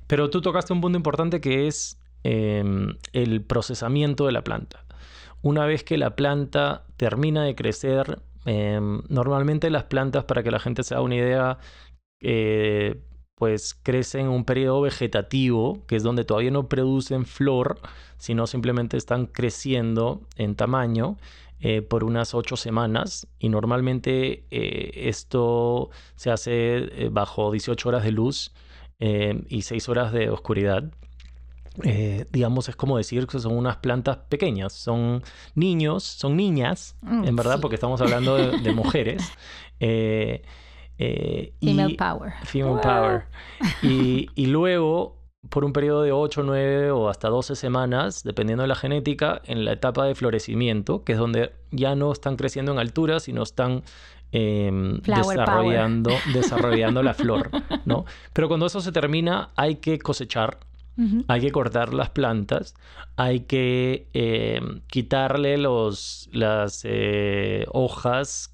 Pero 0.07 0.29
tú 0.31 0.41
tocaste 0.43 0.73
un 0.75 0.81
punto 0.83 0.97
importante 0.99 1.41
que 1.41 1.67
es 1.67 1.99
eh, 2.25 2.62
el 3.12 3.43
procesamiento 3.43 4.27
de 4.27 4.33
la 4.33 4.43
planta. 4.43 4.85
Una 5.41 5.65
vez 5.67 5.85
que 5.85 5.97
la 5.99 6.17
planta 6.17 6.85
termina 6.97 7.45
de 7.45 7.55
crecer, 7.55 8.19
eh, 8.45 8.81
normalmente 9.09 9.71
las 9.71 9.85
plantas, 9.85 10.25
para 10.25 10.43
que 10.43 10.50
la 10.50 10.59
gente 10.59 10.83
se 10.83 10.95
haga 10.95 11.03
una 11.03 11.15
idea, 11.15 11.59
eh, 12.21 13.00
pues 13.38 13.78
crecen 13.83 14.23
en 14.23 14.28
un 14.30 14.45
periodo 14.45 14.80
vegetativo, 14.80 15.78
que 15.87 15.95
es 15.95 16.02
donde 16.02 16.25
todavía 16.25 16.50
no 16.50 16.68
producen 16.68 17.25
flor, 17.25 17.78
sino 18.16 18.49
simplemente 18.49 18.97
están 18.97 19.26
creciendo 19.26 20.21
en 20.37 20.57
tamaño 20.57 21.16
eh, 21.61 21.80
por 21.83 22.02
unas 22.02 22.35
ocho 22.35 22.57
semanas. 22.57 23.28
Y 23.38 23.49
normalmente 23.49 24.42
eh, 24.50 24.90
esto 25.09 25.90
se 26.16 26.30
hace 26.33 26.78
eh, 27.04 27.09
bajo 27.12 27.52
18 27.52 27.88
horas 27.88 28.02
de 28.02 28.11
luz 28.11 28.52
eh, 28.99 29.40
y 29.49 29.62
6 29.62 29.88
horas 29.88 30.12
de 30.12 30.30
oscuridad. 30.30 30.83
Digamos, 32.33 32.68
es 32.68 32.75
como 32.75 32.97
decir 32.97 33.28
que 33.28 33.38
son 33.38 33.57
unas 33.57 33.76
plantas 33.76 34.16
pequeñas, 34.28 34.73
son 34.73 35.23
niños, 35.54 36.02
son 36.02 36.37
niñas, 36.37 36.97
Mm, 37.02 37.25
en 37.28 37.37
verdad, 37.37 37.54
sí. 37.54 37.61
porque 37.62 37.76
estamos 37.76 38.00
hablando 38.00 38.35
de, 38.35 38.59
de 38.59 38.73
mujeres. 38.73 39.23
Eh, 40.99 41.52
Female 41.62 41.93
y- 41.93 41.97
power. 41.97 42.33
Female 42.45 42.73
Wow. 42.75 42.81
Power. 42.83 43.23
Y, 43.83 44.28
y 44.35 44.47
luego, 44.47 45.17
por 45.49 45.64
un 45.64 45.73
periodo 45.73 46.02
de 46.02 46.12
8, 46.12 46.43
9 46.45 46.90
o 46.90 47.09
hasta 47.09 47.28
12 47.28 47.55
semanas, 47.57 48.23
dependiendo 48.25 48.62
de 48.62 48.69
la 48.69 48.75
genética, 48.75 49.40
en 49.45 49.64
la 49.64 49.73
etapa 49.73 50.05
de 50.05 50.14
florecimiento, 50.14 51.05
que 51.05 51.12
es 51.12 51.19
donde 51.19 51.52
ya 51.71 51.95
no 51.95 52.11
están 52.12 52.37
creciendo 52.37 52.73
en 52.73 52.78
altura, 52.78 53.21
sino 53.21 53.43
están 53.45 53.83
em, 54.33 54.99
desarrollando, 55.00 56.11
desarrollando 56.35 57.02
la 57.02 57.14
flor, 57.14 57.50
¿no? 57.85 58.05
Pero 58.33 58.49
cuando 58.49 58.67
eso 58.67 58.81
se 58.81 58.93
termina, 58.93 59.50
hay 59.57 59.76
que 59.76 59.99
cosechar, 59.99 60.59
hay 61.28 61.40
que 61.40 61.52
cortar 61.52 61.95
las 61.95 62.11
plantas, 62.11 62.75
hay 63.17 63.40
que 63.40 64.09
em, 64.14 64.81
quitarle 64.88 65.57
los, 65.57 66.28
las 66.33 66.81
eh, 66.85 67.64
hojas 67.71 68.52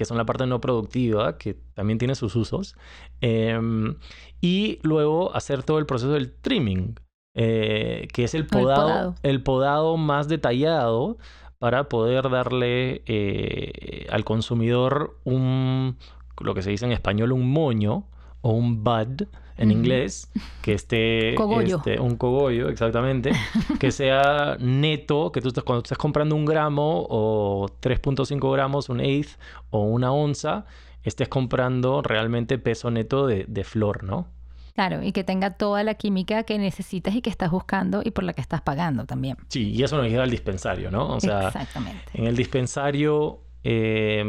que 0.00 0.06
son 0.06 0.16
la 0.16 0.24
parte 0.24 0.46
no 0.46 0.62
productiva, 0.62 1.36
que 1.36 1.58
también 1.74 1.98
tiene 1.98 2.14
sus 2.14 2.34
usos, 2.34 2.74
em, 3.20 3.96
y 4.40 4.78
luego 4.80 5.36
hacer 5.36 5.62
todo 5.62 5.78
el 5.78 5.84
proceso 5.84 6.12
del 6.12 6.32
trimming, 6.32 6.98
eh, 7.34 8.08
que 8.10 8.24
es 8.24 8.32
el 8.32 8.46
podado, 8.46 8.88
podado. 8.88 9.14
el 9.22 9.42
podado 9.42 9.98
más 9.98 10.26
detallado 10.26 11.18
para 11.58 11.90
poder 11.90 12.30
darle 12.30 13.02
eh, 13.04 14.06
al 14.08 14.24
consumidor 14.24 15.18
un, 15.24 15.98
lo 16.40 16.54
que 16.54 16.62
se 16.62 16.70
dice 16.70 16.86
en 16.86 16.92
español, 16.92 17.32
un 17.32 17.52
moño 17.52 18.06
o 18.40 18.52
un 18.52 18.82
bud 18.82 19.28
en 19.60 19.70
inglés, 19.70 20.30
que 20.62 20.72
esté 20.72 21.34
Cogollo. 21.36 21.76
este, 21.76 22.00
un 22.00 22.16
cogollo, 22.16 22.68
exactamente, 22.68 23.32
que 23.78 23.90
sea 23.92 24.56
neto, 24.58 25.30
que 25.32 25.40
tú 25.40 25.48
estés, 25.48 25.62
cuando 25.64 25.82
estés 25.82 25.98
comprando 25.98 26.34
un 26.34 26.44
gramo 26.44 27.06
o 27.08 27.66
3.5 27.80 28.52
gramos, 28.52 28.88
un 28.88 29.00
eighth 29.00 29.38
o 29.70 29.82
una 29.84 30.12
onza, 30.12 30.64
estés 31.04 31.28
comprando 31.28 32.02
realmente 32.02 32.58
peso 32.58 32.90
neto 32.90 33.26
de, 33.26 33.44
de 33.48 33.64
flor, 33.64 34.02
¿no? 34.02 34.26
Claro, 34.74 35.02
y 35.02 35.12
que 35.12 35.24
tenga 35.24 35.50
toda 35.50 35.82
la 35.82 35.94
química 35.94 36.44
que 36.44 36.56
necesitas 36.58 37.14
y 37.14 37.20
que 37.20 37.28
estás 37.28 37.50
buscando 37.50 38.00
y 38.04 38.12
por 38.12 38.24
la 38.24 38.32
que 38.32 38.40
estás 38.40 38.62
pagando 38.62 39.04
también. 39.04 39.36
Sí, 39.48 39.72
y 39.72 39.82
eso 39.82 39.96
nos 39.98 40.06
llega 40.06 40.22
al 40.22 40.30
dispensario, 40.30 40.90
¿no? 40.90 41.08
O 41.08 41.20
sea, 41.20 41.48
Exactamente. 41.48 42.04
en 42.14 42.26
el 42.26 42.36
dispensario 42.36 43.40
eh, 43.62 44.24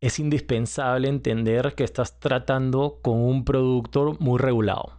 es 0.00 0.18
indispensable 0.18 1.08
entender 1.08 1.74
que 1.74 1.84
estás 1.84 2.18
tratando 2.20 2.98
con 3.02 3.20
un 3.20 3.44
productor 3.44 4.20
muy 4.20 4.38
regulado. 4.38 4.92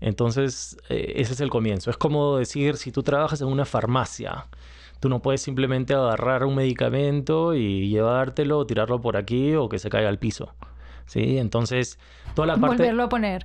Entonces, 0.00 0.78
eh, 0.88 1.14
ese 1.16 1.32
es 1.34 1.40
el 1.40 1.50
comienzo. 1.50 1.90
Es 1.90 1.96
como 1.96 2.36
decir, 2.36 2.76
si 2.76 2.92
tú 2.92 3.02
trabajas 3.02 3.40
en 3.40 3.48
una 3.48 3.64
farmacia, 3.64 4.46
tú 4.98 5.08
no 5.08 5.20
puedes 5.20 5.42
simplemente 5.42 5.94
agarrar 5.94 6.44
un 6.44 6.54
medicamento 6.54 7.54
y 7.54 7.88
llevártelo, 7.88 8.58
o 8.58 8.66
tirarlo 8.66 9.00
por 9.00 9.16
aquí 9.16 9.54
o 9.54 9.68
que 9.68 9.78
se 9.78 9.90
caiga 9.90 10.08
al 10.08 10.18
piso. 10.18 10.54
¿Sí? 11.06 11.38
Entonces, 11.38 11.98
toda 12.34 12.46
la 12.46 12.56
parte... 12.56 12.76
Volverlo 12.76 13.02
a 13.04 13.08
poner. 13.08 13.44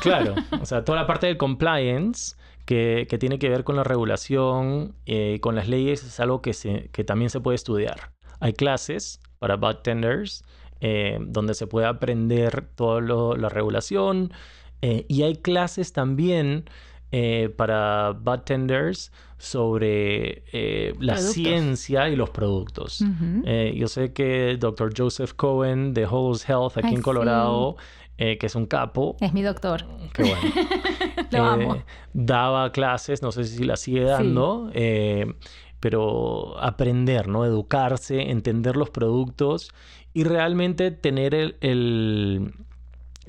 Claro, 0.00 0.34
o 0.60 0.66
sea, 0.66 0.84
toda 0.84 1.00
la 1.00 1.06
parte 1.06 1.26
del 1.26 1.36
compliance 1.36 2.36
que, 2.66 3.06
que 3.10 3.18
tiene 3.18 3.38
que 3.38 3.48
ver 3.48 3.64
con 3.64 3.74
la 3.74 3.84
regulación, 3.84 4.94
eh, 5.06 5.38
con 5.40 5.56
las 5.56 5.66
leyes, 5.66 6.04
es 6.04 6.20
algo 6.20 6.40
que, 6.40 6.52
se, 6.52 6.88
que 6.92 7.02
también 7.02 7.30
se 7.30 7.40
puede 7.40 7.56
estudiar. 7.56 8.12
Hay 8.38 8.52
clases 8.52 9.20
para 9.40 9.56
bartenders 9.56 10.44
eh, 10.80 11.18
donde 11.20 11.54
se 11.54 11.66
puede 11.66 11.86
aprender 11.86 12.66
toda 12.76 13.00
la 13.36 13.48
regulación 13.48 14.32
eh, 14.82 15.04
y 15.08 15.22
hay 15.22 15.36
clases 15.36 15.92
también 15.92 16.64
eh, 17.10 17.52
para 17.56 18.12
bartenders 18.12 19.12
sobre 19.36 20.44
eh, 20.52 20.92
la 21.00 21.14
Productos. 21.14 21.34
ciencia 21.34 22.08
y 22.10 22.16
los 22.16 22.30
productos. 22.30 23.02
Eh, 23.46 23.74
yo 23.76 23.88
sé 23.88 24.12
que 24.12 24.50
el 24.50 24.58
Dr. 24.58 24.92
Joseph 24.96 25.32
Cohen 25.34 25.92
de 25.94 26.06
Whole's 26.06 26.46
Health 26.48 26.76
aquí 26.76 26.88
Ay, 26.88 26.94
en. 26.96 27.02
Colorado, 27.02 27.76
que 28.16 28.38
es 28.42 28.54
un 28.54 28.66
capo, 28.66 29.16
Es 29.20 29.32
mi 29.32 29.40
doctor. 29.42 29.86
Qué 30.12 30.22
bueno. 30.24 30.40
Lo 31.32 31.44
amo. 31.44 31.82
Daba 32.12 32.70
clases, 32.70 33.22
no 33.22 33.32
sé 33.32 33.44
si 33.44 33.64
las 33.64 33.80
sigue 33.80 34.02
dando, 34.04 34.70
pero 35.80 36.58
aprender, 36.62 37.26
¿no? 37.26 37.44
Educarse, 37.44 38.30
entender 38.30 38.76
los 38.76 38.90
productos 38.90 39.72
y 40.12 40.24
realmente 40.24 40.90
tener 40.90 41.34
el, 41.34 41.56
el, 41.60 42.52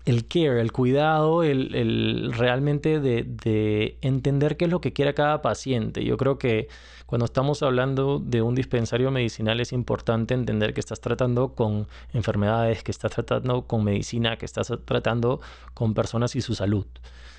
el 0.05 0.27
care, 0.27 0.61
el 0.61 0.71
cuidado, 0.71 1.43
el, 1.43 1.73
el 1.75 2.33
realmente 2.33 2.99
de, 2.99 3.23
de 3.23 3.97
entender 4.01 4.57
qué 4.57 4.65
es 4.65 4.71
lo 4.71 4.81
que 4.81 4.93
quiere 4.93 5.13
cada 5.13 5.41
paciente. 5.41 6.03
Yo 6.03 6.17
creo 6.17 6.37
que 6.37 6.67
cuando 7.05 7.25
estamos 7.25 7.61
hablando 7.61 8.19
de 8.19 8.41
un 8.41 8.55
dispensario 8.55 9.11
medicinal 9.11 9.59
es 9.59 9.73
importante 9.73 10.33
entender 10.33 10.73
que 10.73 10.79
estás 10.79 11.01
tratando 11.01 11.55
con 11.55 11.87
enfermedades, 12.13 12.83
que 12.83 12.91
estás 12.91 13.11
tratando 13.11 13.63
con 13.63 13.83
medicina, 13.83 14.37
que 14.37 14.45
estás 14.45 14.71
tratando 14.85 15.41
con 15.73 15.93
personas 15.93 16.35
y 16.35 16.41
su 16.41 16.55
salud. 16.55 16.85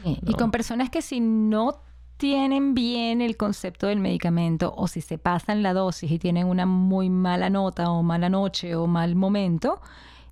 Sí, 0.02 0.18
Y 0.26 0.34
con 0.34 0.50
personas 0.50 0.90
que 0.90 1.00
si 1.00 1.20
no 1.20 1.80
tienen 2.22 2.72
bien 2.72 3.20
el 3.20 3.36
concepto 3.36 3.88
del 3.88 3.98
medicamento 3.98 4.72
o 4.76 4.86
si 4.86 5.00
se 5.00 5.18
pasan 5.18 5.64
la 5.64 5.72
dosis 5.74 6.08
y 6.08 6.20
tienen 6.20 6.46
una 6.46 6.66
muy 6.66 7.10
mala 7.10 7.50
nota 7.50 7.90
o 7.90 8.04
mala 8.04 8.28
noche 8.28 8.76
o 8.76 8.86
mal 8.86 9.16
momento, 9.16 9.80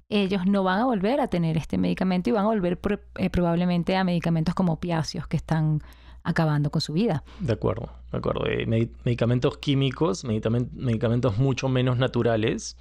ellos 0.09 0.46
no 0.46 0.62
van 0.62 0.79
a 0.79 0.85
volver 0.85 1.20
a 1.20 1.26
tener 1.26 1.57
este 1.57 1.79
medicamento 1.79 2.31
y 2.31 2.33
van 2.33 2.44
a 2.44 2.48
volver 2.48 2.79
eh, 3.16 3.29
probablemente 3.29 3.96
a 3.96 4.05
medicamentos 4.05 4.55
como 4.55 4.74
opiáceos 4.74 5.26
que 5.26 5.37
están 5.37 5.83
acabando 6.22 6.70
con 6.70 6.81
su 6.81 6.92
vida. 6.92 7.24
De 7.40 7.55
acuerdo, 7.55 7.90
de 8.12 8.18
acuerdo. 8.18 8.46
Eh, 8.46 8.66
medi- 8.68 8.92
medicamentos 9.05 9.59
químicos, 9.59 10.22
medicamentos 10.24 11.38
mucho 11.38 11.68
menos 11.68 11.98
naturales. 11.98 12.76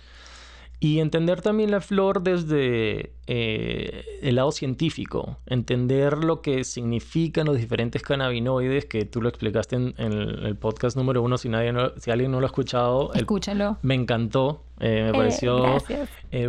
Y 0.82 1.00
entender 1.00 1.42
también 1.42 1.72
la 1.72 1.82
flor 1.82 2.24
desde 2.24 3.12
eh, 3.28 4.06
el 4.22 4.36
lado 4.36 4.54
científico, 4.54 5.38
entender 5.46 6.20
lo 6.24 6.42
que 6.42 6.64
significan 6.64 7.48
los 7.48 7.58
diferentes 7.58 8.02
cannabinoides, 8.02 8.86
que 8.86 9.04
tú 9.04 9.22
lo 9.22 9.28
explicaste 9.28 9.76
en, 9.76 9.94
en 9.98 10.14
el 10.14 10.56
podcast 10.56 10.96
número 10.96 11.22
uno, 11.22 11.38
si, 11.38 11.50
nadie 11.50 11.74
no- 11.74 11.92
si 11.98 12.12
alguien 12.12 12.32
no 12.32 12.40
lo 12.40 12.46
ha 12.46 12.48
escuchado, 12.48 13.12
el- 13.14 13.20
Escúchenlo. 13.22 13.78
me 13.82 13.96
encantó, 13.96 14.64
eh, 14.80 15.02
me 15.04 15.10
Eh, 15.10 15.12
pareció 15.12 15.66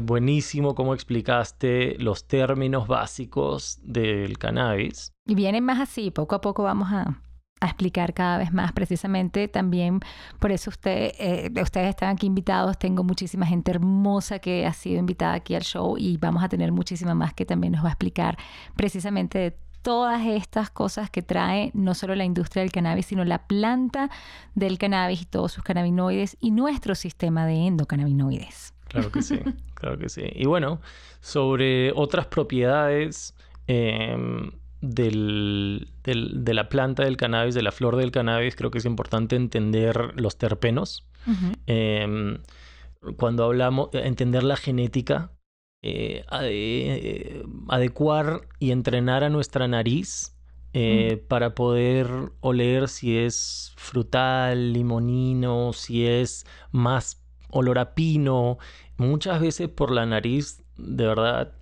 buenísimo 0.02 0.74
cómo 0.76 0.94
explicaste 0.94 1.96
los 1.98 2.24
términos 2.26 2.86
básicos 2.86 3.80
del 3.82 4.38
cannabis. 4.38 5.12
Y 5.26 5.34
vienen 5.34 5.64
más 5.64 5.80
así, 5.80 6.10
poco 6.12 6.36
a 6.36 6.40
poco 6.40 6.62
vamos 6.62 6.88
a, 6.92 7.20
a 7.60 7.66
explicar 7.66 8.14
cada 8.14 8.38
vez 8.38 8.52
más 8.52 8.72
precisamente 8.72 9.48
también, 9.48 10.00
por 10.38 10.50
eso 10.50 10.70
usted, 10.70 11.12
eh, 11.18 11.50
ustedes 11.62 11.90
están 11.90 12.10
aquí 12.10 12.26
invitados, 12.26 12.78
tengo 12.78 13.04
muchísima 13.04 13.46
gente 13.46 13.70
hermosa 13.70 14.38
que 14.38 14.66
ha 14.66 14.72
sido 14.72 14.98
invitada 14.98 15.34
aquí 15.34 15.54
al 15.54 15.62
show 15.62 15.96
y 15.98 16.16
vamos 16.16 16.42
a 16.42 16.48
tener 16.48 16.72
muchísima 16.72 17.14
más 17.14 17.34
que 17.34 17.44
también 17.44 17.74
nos 17.74 17.84
va 17.84 17.88
a 17.88 17.92
explicar 17.92 18.38
precisamente 18.76 19.38
de 19.38 19.56
todas 19.82 20.26
estas 20.26 20.70
cosas 20.70 21.10
que 21.10 21.22
trae 21.22 21.70
no 21.74 21.94
solo 21.94 22.14
la 22.14 22.24
industria 22.24 22.62
del 22.62 22.72
cannabis, 22.72 23.06
sino 23.06 23.24
la 23.24 23.46
planta 23.46 24.10
del 24.54 24.78
cannabis 24.78 25.22
y 25.22 25.24
todos 25.24 25.52
sus 25.52 25.64
cannabinoides 25.64 26.36
y 26.40 26.50
nuestro 26.50 26.94
sistema 26.94 27.46
de 27.46 27.66
endocannabinoides. 27.66 28.74
Claro 28.88 29.10
que 29.12 29.22
sí, 29.22 29.38
claro 29.74 29.98
que 29.98 30.08
sí. 30.08 30.22
Y 30.34 30.46
bueno, 30.46 30.80
sobre 31.20 31.92
otras 31.92 32.26
propiedades 32.26 33.34
em, 33.66 34.50
del- 34.80 35.88
del- 36.04 36.44
de 36.44 36.54
la 36.54 36.68
planta 36.68 37.04
del 37.04 37.16
cannabis, 37.16 37.54
de 37.54 37.62
la 37.62 37.72
flor 37.72 37.96
del 37.96 38.10
cannabis, 38.10 38.56
creo 38.56 38.70
que 38.70 38.78
es 38.78 38.84
importante 38.86 39.36
entender 39.36 40.12
los 40.20 40.36
terpenos. 40.38 41.06
Em, 41.66 42.38
cuando 43.16 43.44
hablamos, 43.44 43.90
entender 43.92 44.42
la 44.42 44.56
genética 44.56 45.32
eh, 45.82 46.24
adecuar 47.68 48.42
y 48.58 48.70
entrenar 48.70 49.24
a 49.24 49.30
nuestra 49.30 49.66
nariz 49.66 50.36
mm. 50.74 51.26
para 51.26 51.54
poder 51.54 52.06
oler 52.40 52.88
si 52.88 53.16
es 53.16 53.72
frutal, 53.76 54.72
limonino, 54.74 55.72
si 55.72 56.06
es 56.06 56.44
más 56.70 57.22
olor 57.50 57.78
a 57.78 57.94
pino. 57.94 58.58
Muchas 58.98 59.40
veces 59.40 59.68
por 59.68 59.90
la 59.90 60.04
nariz, 60.04 60.62
de 60.76 61.06
verdad, 61.06 61.52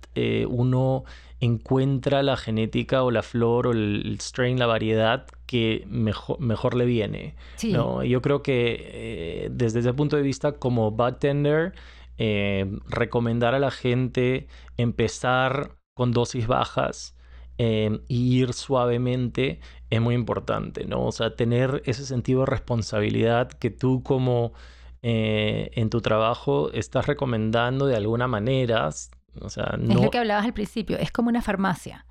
uno 0.49 1.05
encuentra 1.39 2.21
la 2.21 2.35
genética 2.35 3.03
o 3.03 3.11
la 3.11 3.23
flor 3.23 3.67
o 3.67 3.71
el 3.71 4.17
strain, 4.19 4.59
la 4.59 4.65
variedad 4.65 5.25
que 5.45 5.85
mejor, 5.87 6.39
mejor 6.39 6.75
le 6.75 6.85
viene. 6.85 7.35
¿no? 7.71 8.03
Yo 8.03 8.21
creo 8.21 8.43
que 8.43 8.77
eh, 8.79 9.49
desde 9.51 9.79
ese 9.79 9.93
punto 9.93 10.17
de 10.17 10.21
vista, 10.21 10.53
como 10.53 10.91
bartender, 10.91 11.73
eh, 12.17 12.69
recomendar 12.87 13.55
a 13.55 13.59
la 13.59 13.71
gente 13.71 14.47
empezar 14.75 15.77
con 15.93 16.11
dosis 16.11 16.47
bajas 16.47 17.15
eh, 17.57 17.99
y 18.07 18.37
ir 18.37 18.53
suavemente 18.53 19.59
es 19.89 20.01
muy 20.01 20.15
importante, 20.15 20.85
¿no? 20.85 21.05
O 21.05 21.11
sea, 21.11 21.35
tener 21.35 21.81
ese 21.85 22.05
sentido 22.05 22.41
de 22.41 22.45
responsabilidad 22.47 23.49
que 23.51 23.69
tú 23.69 24.03
como 24.03 24.53
en 25.01 25.89
tu 25.89 26.01
trabajo 26.01 26.73
estás 26.73 27.07
recomendando 27.07 27.85
de 27.85 27.95
alguna 27.95 28.27
manera, 28.27 28.89
o 29.41 29.49
sea, 29.49 29.75
no... 29.77 29.93
Es 29.93 30.01
lo 30.01 30.09
que 30.09 30.17
hablabas 30.17 30.45
al 30.45 30.53
principio, 30.53 30.97
es 30.97 31.11
como 31.11 31.29
una 31.29 31.41
farmacia. 31.41 32.05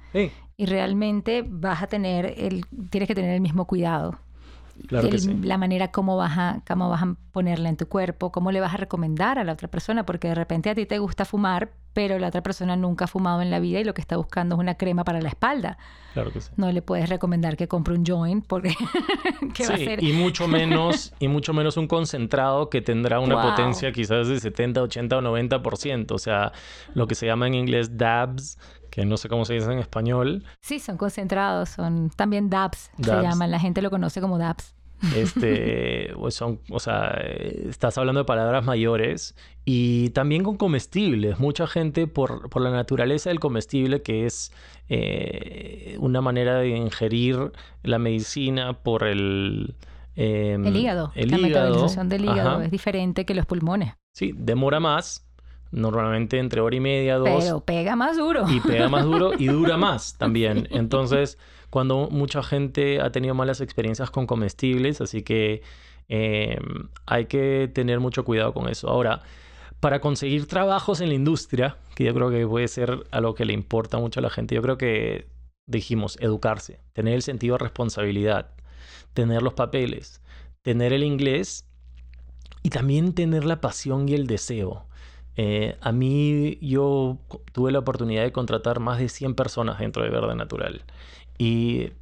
Y 0.56 0.66
realmente 0.66 1.44
vas 1.46 1.82
a 1.82 1.86
tener, 1.86 2.34
el, 2.36 2.64
tienes 2.90 3.06
que 3.06 3.14
tener 3.14 3.34
el 3.34 3.40
mismo 3.40 3.66
cuidado. 3.66 4.18
Claro 4.86 5.10
que 5.10 5.18
sí. 5.18 5.34
La 5.42 5.58
manera 5.58 5.90
como 5.90 6.16
vas, 6.16 6.38
a, 6.38 6.62
cómo 6.66 6.88
vas 6.88 7.02
a 7.02 7.16
ponerla 7.32 7.68
en 7.68 7.76
tu 7.76 7.88
cuerpo, 7.88 8.32
cómo 8.32 8.52
le 8.52 8.60
vas 8.60 8.74
a 8.74 8.76
recomendar 8.76 9.38
a 9.38 9.44
la 9.44 9.52
otra 9.52 9.68
persona, 9.68 10.04
porque 10.04 10.28
de 10.28 10.34
repente 10.34 10.70
a 10.70 10.74
ti 10.74 10.86
te 10.86 10.98
gusta 10.98 11.24
fumar, 11.24 11.70
pero 11.92 12.18
la 12.18 12.28
otra 12.28 12.42
persona 12.42 12.76
nunca 12.76 13.06
ha 13.06 13.08
fumado 13.08 13.42
en 13.42 13.50
la 13.50 13.58
vida 13.58 13.80
y 13.80 13.84
lo 13.84 13.94
que 13.94 14.00
está 14.00 14.16
buscando 14.16 14.54
es 14.54 14.60
una 14.60 14.76
crema 14.76 15.04
para 15.04 15.20
la 15.20 15.28
espalda. 15.28 15.78
Claro 16.14 16.32
que 16.32 16.40
sí. 16.40 16.50
No 16.56 16.70
le 16.70 16.80
puedes 16.82 17.08
recomendar 17.08 17.56
que 17.56 17.68
compre 17.68 17.94
un 17.94 18.04
joint 18.04 18.46
porque 18.46 18.74
¿qué 19.54 19.66
va 19.66 19.74
a? 19.74 20.04
Y 20.04 20.12
mucho 20.12 20.48
menos, 20.48 21.12
y 21.18 21.28
mucho 21.28 21.52
menos 21.52 21.76
un 21.76 21.86
concentrado 21.86 22.70
que 22.70 22.80
tendrá 22.80 23.20
una 23.20 23.42
potencia 23.42 23.92
quizás 23.92 24.28
de 24.28 24.38
70, 24.38 24.82
80 24.82 25.18
o 25.18 25.20
90%. 25.20 26.12
O 26.12 26.18
sea, 26.18 26.52
lo 26.94 27.06
que 27.06 27.14
se 27.14 27.26
llama 27.26 27.46
en 27.46 27.54
inglés 27.54 27.96
dabs 27.96 28.58
que 28.90 29.04
no 29.04 29.16
sé 29.16 29.28
cómo 29.28 29.44
se 29.44 29.54
dice 29.54 29.72
en 29.72 29.78
español. 29.78 30.44
Sí, 30.60 30.78
son 30.78 30.96
concentrados, 30.96 31.70
son 31.70 32.10
también 32.10 32.50
DAPs, 32.50 32.90
se 33.00 33.22
llaman, 33.22 33.50
la 33.50 33.60
gente 33.60 33.82
lo 33.82 33.90
conoce 33.90 34.20
como 34.20 34.38
DAPs. 34.38 34.74
Este, 35.14 36.12
pues 36.18 36.34
son, 36.34 36.60
o 36.70 36.80
sea, 36.80 37.20
estás 37.68 37.98
hablando 37.98 38.20
de 38.20 38.24
palabras 38.24 38.64
mayores 38.64 39.36
y 39.64 40.10
también 40.10 40.42
con 40.42 40.56
comestibles. 40.56 41.38
Mucha 41.38 41.66
gente, 41.66 42.06
por, 42.06 42.50
por 42.50 42.62
la 42.62 42.70
naturaleza 42.70 43.30
del 43.30 43.40
comestible, 43.40 44.02
que 44.02 44.26
es 44.26 44.52
eh, 44.88 45.96
una 46.00 46.20
manera 46.20 46.58
de 46.58 46.70
ingerir 46.70 47.52
la 47.82 47.98
medicina 47.98 48.72
por 48.82 49.04
el... 49.04 49.76
Em, 50.16 50.66
el 50.66 50.76
hígado. 50.76 51.12
El 51.14 51.30
la 51.30 51.38
metabolización 51.38 52.08
del 52.08 52.24
hígado 52.24 52.62
es 52.62 52.70
diferente 52.70 53.24
que 53.24 53.34
los 53.34 53.46
pulmones. 53.46 53.94
Sí, 54.14 54.32
demora 54.36 54.80
más, 54.80 55.27
normalmente 55.70 56.38
entre 56.38 56.60
hora 56.60 56.76
y 56.76 56.80
media, 56.80 57.16
dos. 57.16 57.44
Pero 57.44 57.60
pega 57.60 57.96
más 57.96 58.16
duro. 58.16 58.44
Y 58.48 58.60
pega 58.60 58.88
más 58.88 59.04
duro 59.04 59.32
y 59.38 59.46
dura 59.48 59.76
más 59.76 60.16
también. 60.18 60.68
Entonces, 60.70 61.38
cuando 61.70 62.08
mucha 62.10 62.42
gente 62.42 63.00
ha 63.00 63.10
tenido 63.10 63.34
malas 63.34 63.60
experiencias 63.60 64.10
con 64.10 64.26
comestibles, 64.26 65.00
así 65.00 65.22
que 65.22 65.62
em, 66.08 66.88
hay 67.06 67.26
que 67.26 67.70
tener 67.72 68.00
mucho 68.00 68.24
cuidado 68.24 68.52
con 68.54 68.68
eso. 68.68 68.88
Ahora, 68.88 69.22
para 69.80 70.00
conseguir 70.00 70.46
trabajos 70.46 71.00
en 71.00 71.08
la 71.08 71.14
industria, 71.14 71.76
que 71.94 72.04
yo 72.04 72.14
creo 72.14 72.30
que 72.30 72.46
puede 72.46 72.68
ser 72.68 73.06
a 73.10 73.20
lo 73.20 73.34
que 73.34 73.44
le 73.44 73.52
importa 73.52 73.98
mucho 73.98 74.20
a 74.20 74.22
la 74.22 74.30
gente, 74.30 74.54
yo 74.54 74.62
creo 74.62 74.78
que 74.78 75.28
dijimos 75.66 76.16
educarse, 76.20 76.80
tener 76.94 77.14
el 77.14 77.22
sentido 77.22 77.54
de 77.54 77.64
responsabilidad, 77.64 78.50
tener 79.12 79.42
los 79.42 79.52
papeles, 79.54 80.22
tener 80.62 80.92
el 80.92 81.04
inglés 81.04 81.66
y 82.62 82.70
también 82.70 83.12
tener 83.12 83.44
la 83.44 83.60
pasión 83.60 84.08
y 84.08 84.14
el 84.14 84.26
deseo. 84.26 84.87
Eh, 85.40 85.76
a 85.80 85.92
mí 85.92 86.58
yo 86.60 87.18
tuve 87.52 87.70
la 87.70 87.78
oportunidad 87.78 88.24
de 88.24 88.32
contratar 88.32 88.80
más 88.80 88.98
de 88.98 89.08
100 89.08 89.36
personas 89.36 89.78
dentro 89.78 90.02
de 90.02 90.10
Verde 90.10 90.34
Natural 90.34 90.82
y 91.38 91.92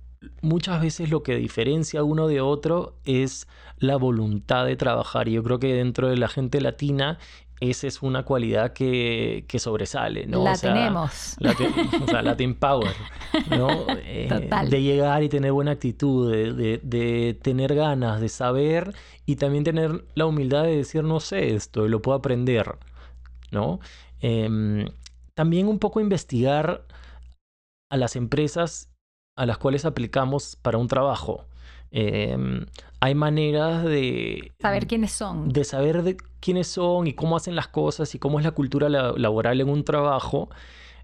muchas 0.41 0.81
veces 0.81 1.11
lo 1.11 1.23
que 1.23 1.37
diferencia 1.37 2.03
uno 2.03 2.29
de 2.29 2.41
otro 2.41 2.95
es 3.05 3.47
la 3.77 3.97
voluntad 3.97 4.65
de 4.65 4.77
trabajar 4.77 5.29
y 5.29 5.33
yo 5.33 5.43
creo 5.43 5.59
que 5.59 5.75
dentro 5.75 6.09
de 6.09 6.17
la 6.17 6.29
gente 6.29 6.63
latina 6.63 7.19
esa 7.61 7.87
es 7.87 8.01
una 8.01 8.23
cualidad 8.23 8.73
que, 8.73 9.45
sobresale, 9.59 10.27
¿no? 10.27 10.43
La 10.43 10.57
tenemos. 10.57 11.37
o 12.03 12.07
sea, 12.07 12.23
Latin 12.23 12.55
Power, 12.55 12.95
¿no? 13.51 13.69
Eh, 14.09 14.49
de 14.69 14.83
llegar 14.83 15.23
y 15.23 15.29
tener 15.29 15.53
buena 15.53 15.73
actitud, 15.73 16.33
de, 16.33 16.81
de, 16.83 17.39
tener 17.43 17.75
ganas, 17.75 18.21
de 18.21 18.29
saber 18.29 18.95
y 19.27 19.37
también 19.37 19.63
tener 19.63 20.05
la 20.15 20.27
humildad 20.27 20.65
de 20.65 20.77
decir, 20.77 21.05
no 21.05 21.21
sé 21.21 21.55
esto 21.55 21.85
y 21.87 21.91
lo 21.91 22.01
puedo 22.01 22.17
aprender. 22.17 22.77
¿No? 23.51 23.81
Em, 24.21 24.87
también 25.35 25.69
un 25.69 25.79
poco 25.79 26.01
investigar 26.01 26.87
a 27.91 27.97
las 27.97 28.17
empresas 28.17 28.91
a 29.37 29.47
las 29.47 29.59
cuales 29.59 29.85
aplicamos 29.85 30.57
para 30.57 30.79
un 30.79 30.89
trabajo. 30.89 31.45
Em, 31.91 32.67
hay 33.01 33.15
maneras 33.15 33.85
de... 33.85 34.53
Saber 34.61 34.87
quiénes 34.87 35.13
son. 35.13 35.51
De 35.51 35.65
saber 35.65 36.03
de 36.03 36.17
quiénes 36.41 36.69
son 36.69 37.07
y 37.07 37.13
cómo 37.13 37.37
hacen 37.37 37.55
las 37.55 37.69
cosas 37.69 38.15
y 38.15 38.19
cómo 38.19 38.39
es 38.39 38.45
la 38.45 38.53
cultura 38.53 38.89
laboral 38.89 39.61
en 39.61 39.69
un 39.69 39.85
trabajo 39.85 40.49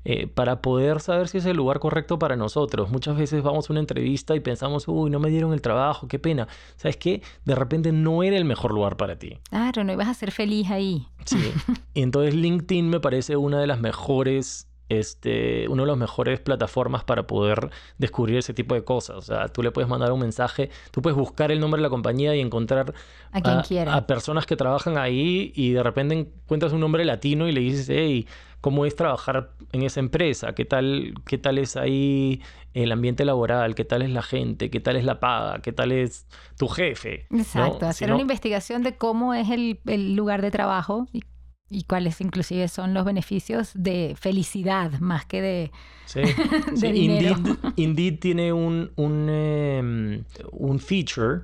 eh, 0.04 0.26
para 0.26 0.60
poder 0.62 1.00
saber 1.00 1.28
si 1.28 1.38
es 1.38 1.46
el 1.46 1.56
lugar 1.56 1.78
correcto 1.78 2.18
para 2.18 2.36
nosotros. 2.36 2.90
Muchas 2.90 3.16
veces 3.16 3.42
vamos 3.42 3.68
a 3.68 3.72
una 3.72 3.80
entrevista 3.80 4.34
y 4.34 4.40
pensamos, 4.40 4.88
uy, 4.88 5.10
no 5.10 5.20
me 5.20 5.30
dieron 5.30 5.52
el 5.52 5.62
trabajo, 5.62 6.08
qué 6.08 6.18
pena. 6.18 6.48
¿Sabes 6.76 6.96
qué? 6.96 7.22
De 7.44 7.54
repente 7.54 7.92
no 7.92 8.22
era 8.22 8.36
el 8.36 8.44
mejor 8.44 8.72
lugar 8.72 8.96
para 8.96 9.18
ti. 9.18 9.38
Claro, 9.50 9.84
no 9.84 9.92
ibas 9.92 10.08
a 10.08 10.14
ser 10.14 10.32
feliz 10.32 10.70
ahí. 10.70 11.06
Sí. 11.24 11.52
y 11.94 12.02
entonces 12.02 12.34
LinkedIn 12.34 12.88
me 12.88 13.00
parece 13.00 13.36
una 13.36 13.60
de 13.60 13.66
las 13.66 13.80
mejores 13.80 14.68
este, 14.88 15.68
uno 15.68 15.82
de 15.82 15.86
los 15.86 15.96
mejores 15.96 16.40
plataformas 16.40 17.04
para 17.04 17.26
poder 17.26 17.70
descubrir 17.98 18.38
ese 18.38 18.54
tipo 18.54 18.74
de 18.74 18.84
cosas. 18.84 19.16
O 19.16 19.22
sea, 19.22 19.48
tú 19.48 19.62
le 19.62 19.70
puedes 19.70 19.88
mandar 19.88 20.12
un 20.12 20.20
mensaje, 20.20 20.70
tú 20.90 21.02
puedes 21.02 21.16
buscar 21.16 21.50
el 21.50 21.60
nombre 21.60 21.78
de 21.78 21.82
la 21.82 21.90
compañía 21.90 22.34
y 22.36 22.40
encontrar 22.40 22.94
a, 23.32 23.96
a 23.96 24.06
personas 24.06 24.46
que 24.46 24.56
trabajan 24.56 24.98
ahí 24.98 25.52
y 25.54 25.72
de 25.72 25.82
repente 25.82 26.14
encuentras 26.14 26.72
un 26.72 26.80
nombre 26.80 27.04
latino 27.04 27.48
y 27.48 27.52
le 27.52 27.60
dices, 27.60 27.88
hey, 27.88 28.26
¿cómo 28.60 28.86
es 28.86 28.94
trabajar 28.96 29.50
en 29.72 29.82
esa 29.82 30.00
empresa? 30.00 30.54
¿Qué 30.54 30.64
tal, 30.64 31.14
qué 31.26 31.36
tal 31.36 31.58
es 31.58 31.76
ahí 31.76 32.40
el 32.74 32.92
ambiente 32.92 33.24
laboral? 33.24 33.74
¿Qué 33.74 33.84
tal 33.84 34.02
es 34.02 34.10
la 34.10 34.22
gente? 34.22 34.70
¿Qué 34.70 34.80
tal 34.80 34.96
es 34.96 35.04
la 35.04 35.20
paga? 35.20 35.60
¿Qué 35.60 35.72
tal 35.72 35.92
es 35.92 36.26
tu 36.56 36.68
jefe? 36.68 37.26
Exacto, 37.30 37.86
hacer 37.86 38.12
una 38.12 38.22
investigación 38.22 38.82
de 38.82 38.96
cómo 38.96 39.34
es 39.34 39.50
el, 39.50 39.80
el 39.86 40.14
lugar 40.14 40.42
de 40.42 40.50
trabajo 40.50 41.06
y 41.12 41.24
y 41.72 41.84
cuáles 41.84 42.20
inclusive 42.20 42.68
son 42.68 42.94
los 42.94 43.04
beneficios 43.04 43.70
de 43.74 44.14
felicidad 44.18 44.92
más 45.00 45.24
que 45.24 45.40
de, 45.40 45.70
sí, 46.04 46.20
dinero. 46.92 47.36
Indeed, 47.76 48.18
tiene 48.20 48.52
un, 48.52 48.92
un, 48.96 49.28
em, 49.30 50.24
un 50.52 50.78
feature 50.78 51.40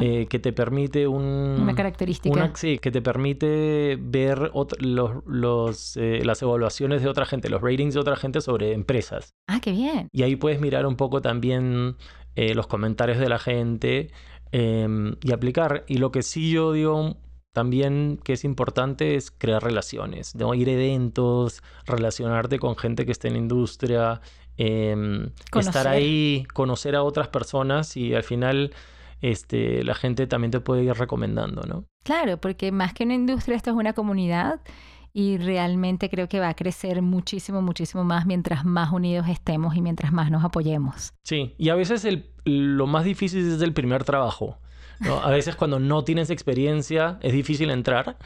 eh, 0.00 0.26
que 0.28 0.38
te 0.38 0.52
permite 0.52 1.06
un, 1.06 1.24
una 1.60 1.74
característica. 1.74 2.52
sí, 2.54 2.78
que 2.78 2.90
te 2.90 3.02
permite 3.02 3.98
ver 4.00 4.52
los, 4.78 5.08
los, 5.26 5.96
eh, 5.96 6.22
las 6.24 6.40
evaluaciones 6.42 7.02
de 7.02 7.08
otra 7.08 7.26
gente, 7.26 7.48
los 7.48 7.60
ratings 7.60 7.94
de 7.94 8.00
otra 8.00 8.16
gente 8.16 8.40
sobre 8.40 8.72
empresas. 8.72 9.34
Ah, 9.48 9.60
qué 9.60 9.72
bien. 9.72 10.08
Y 10.12 10.22
ahí 10.22 10.36
puedes 10.36 10.60
mirar 10.60 10.86
un 10.86 10.96
poco 10.96 11.20
también 11.20 11.96
eh, 12.36 12.54
los 12.54 12.66
comentarios 12.66 13.18
de 13.18 13.28
la 13.28 13.38
gente 13.38 14.10
em, 14.52 15.16
y 15.22 15.32
aplicar. 15.32 15.84
Y 15.88 15.98
lo 15.98 16.12
que 16.12 16.22
sí 16.22 16.50
yo 16.50 16.72
digo 16.72 17.16
también 17.54 18.18
que 18.24 18.32
es 18.32 18.44
importante 18.44 19.14
es 19.14 19.30
crear 19.30 19.62
relaciones, 19.62 20.34
¿no? 20.34 20.54
ir 20.54 20.68
a 20.68 20.72
eventos, 20.72 21.62
relacionarte 21.86 22.58
con 22.58 22.76
gente 22.76 23.06
que 23.06 23.12
esté 23.12 23.28
en 23.28 23.34
la 23.34 23.38
industria, 23.38 24.20
em, 24.56 25.30
estar 25.56 25.86
ahí, 25.86 26.46
conocer 26.52 26.96
a 26.96 27.04
otras 27.04 27.28
personas 27.28 27.96
y 27.96 28.12
al 28.12 28.24
final 28.24 28.74
este, 29.22 29.84
la 29.84 29.94
gente 29.94 30.26
también 30.26 30.50
te 30.50 30.58
puede 30.58 30.82
ir 30.82 30.94
recomendando, 30.94 31.62
¿no? 31.62 31.84
Claro, 32.02 32.38
porque 32.38 32.72
más 32.72 32.92
que 32.92 33.04
una 33.04 33.14
industria, 33.14 33.56
esto 33.56 33.70
es 33.70 33.76
una 33.76 33.92
comunidad 33.92 34.60
y 35.12 35.38
realmente 35.38 36.10
creo 36.10 36.28
que 36.28 36.40
va 36.40 36.48
a 36.48 36.54
crecer 36.54 37.02
muchísimo, 37.02 37.62
muchísimo 37.62 38.02
más 38.02 38.26
mientras 38.26 38.64
más 38.64 38.90
unidos 38.90 39.28
estemos 39.28 39.76
y 39.76 39.80
mientras 39.80 40.12
más 40.12 40.28
nos 40.28 40.42
apoyemos. 40.42 41.14
Sí, 41.22 41.54
y 41.56 41.68
a 41.68 41.76
veces 41.76 42.04
el, 42.04 42.32
lo 42.44 42.88
más 42.88 43.04
difícil 43.04 43.46
es 43.46 43.62
el 43.62 43.72
primer 43.72 44.02
trabajo. 44.02 44.58
A 45.10 45.30
veces 45.30 45.56
cuando 45.56 45.78
no 45.78 46.04
tienes 46.04 46.30
experiencia 46.30 47.18
es 47.22 47.32
difícil 47.32 47.70
entrar. 47.70 48.16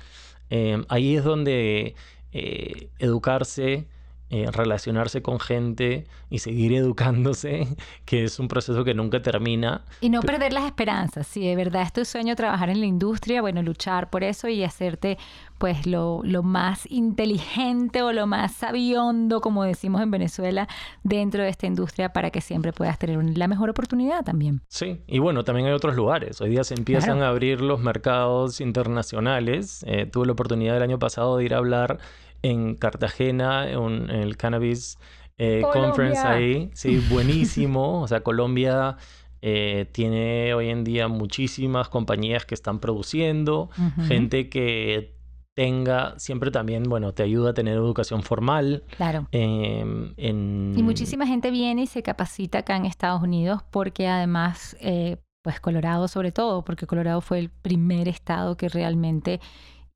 Eh, 0.51 0.83
ahí 0.88 1.17
es 1.17 1.25
donde 1.25 1.95
eh, 2.33 2.88
educarse 2.99 3.87
eh, 4.31 4.47
relacionarse 4.53 5.23
con 5.23 5.41
gente 5.41 6.07
y 6.29 6.41
seguir 6.41 6.75
educándose, 6.75 7.67
que 8.05 8.25
es 8.25 8.38
un 8.38 8.49
proceso 8.49 8.85
que 8.85 8.93
nunca 8.93 9.23
termina. 9.23 9.83
Y 10.01 10.11
no 10.11 10.21
perder 10.21 10.53
las 10.53 10.64
esperanzas. 10.64 11.27
Si 11.27 11.47
de 11.47 11.57
verdad 11.57 11.83
es 11.83 11.93
tu 11.95 12.05
sueño 12.05 12.37
trabajar 12.37 12.69
en 12.69 12.81
la 12.81 12.87
industria, 12.87 13.41
bueno, 13.41 13.62
luchar 13.62 14.11
por 14.11 14.25
eso 14.25 14.49
y 14.49 14.64
hacerte 14.64 15.17
pues 15.57 15.87
lo, 15.87 16.21
lo 16.25 16.43
más 16.43 16.87
inteligente 16.91 18.03
o 18.03 18.12
lo 18.12 18.27
más 18.27 18.53
sabiondo, 18.53 19.41
como 19.41 19.64
decimos 19.64 20.03
en 20.03 20.11
Venezuela, 20.11 20.69
dentro 21.03 21.43
de 21.43 21.49
esta 21.49 21.67
industria 21.67 22.12
para 22.12 22.31
que 22.31 22.41
siempre 22.41 22.73
puedas 22.73 22.99
tener 22.99 23.19
la 23.37 23.49
mejor 23.49 23.71
oportunidad 23.71 24.25
también. 24.25 24.61
Sí, 24.69 25.01
y 25.07 25.19
bueno, 25.19 25.43
también 25.45 25.67
hay 25.67 25.73
otros 25.73 25.97
lugares. 25.97 26.41
Hoy 26.41 26.51
día 26.51 26.64
se 26.64 26.75
empiezan 26.75 27.23
a 27.23 27.29
abrir 27.29 27.61
los 27.61 27.81
mercados 27.81 28.61
internacionales. 28.61 29.85
Eh, 29.88 30.07
tuve 30.07 30.27
la 30.27 30.33
oportunidad 30.33 30.77
el 30.77 30.83
año 30.83 30.99
pasado 30.99 31.38
de 31.38 31.45
ir 31.45 31.55
a 31.55 31.59
hablar 31.59 31.99
en 32.42 32.74
Cartagena, 32.74 33.70
en, 33.70 34.11
el 34.11 34.37
Cannabis 34.37 34.98
eh, 35.38 35.62
Conference 35.72 36.20
ahí. 36.20 36.70
Sí, 36.74 37.05
buenísimo. 37.11 38.03
o 38.03 38.09
sea, 38.09 38.20
Colombia 38.20 38.96
eh, 39.40 39.87
tiene 39.92 40.53
hoy 40.55 40.68
en 40.68 40.85
día 40.85 41.09
muchísimas 41.09 41.88
compañías 41.88 42.44
que 42.44 42.55
están 42.55 42.81
produciendo, 42.81 43.70
gente 44.07 44.48
que 44.48 45.18
tenga, 45.59 46.16
siempre 46.18 46.53
también, 46.53 46.85
bueno, 46.85 47.14
te 47.14 47.24
ayuda 47.24 47.51
a 47.51 47.53
tener 47.53 47.74
educación 47.74 48.22
formal. 48.22 48.85
Claro. 48.96 49.27
Em, 49.33 50.14
y 50.16 50.83
muchísima 50.85 51.27
gente 51.27 51.51
viene 51.51 51.83
y 51.83 51.87
se 51.88 52.03
capacita 52.03 52.59
acá 52.59 52.77
en 52.77 52.85
Estados 52.85 53.22
Unidos 53.22 53.62
porque 53.70 54.07
además, 54.07 54.77
eh, 54.81 55.16
pues 55.42 55.59
Colorado 55.59 56.07
sobre 56.07 56.31
todo, 56.31 56.64
porque 56.64 56.87
Colorado 56.87 57.20
fue 57.20 57.40
el 57.40 57.51
primer 57.51 58.07
estado 58.07 58.57
que 58.57 58.68
realmente 58.68 59.40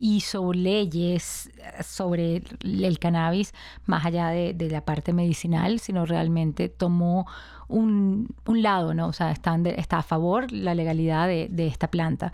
hizo 0.02 0.52
leyes 0.52 1.46
eh, 1.56 1.82
sobre 1.84 2.42
el 2.60 2.98
cannabis 2.98 3.54
más 3.86 4.04
allá 4.04 4.28
de, 4.28 4.68
la 4.68 4.84
parte 4.84 5.12
medicinal, 5.12 5.78
sino 5.78 6.04
realmente 6.06 6.68
tomó 6.68 7.26
un, 7.68 8.34
lado, 8.46 8.94
¿no? 8.94 9.06
O 9.06 9.12
sea, 9.12 9.30
está, 9.30 9.54
a 9.98 10.02
favor 10.02 10.50
la 10.50 10.74
legalidad 10.74 11.28
de, 11.28 11.48
de, 11.48 11.68
esta 11.68 11.88
planta. 11.88 12.32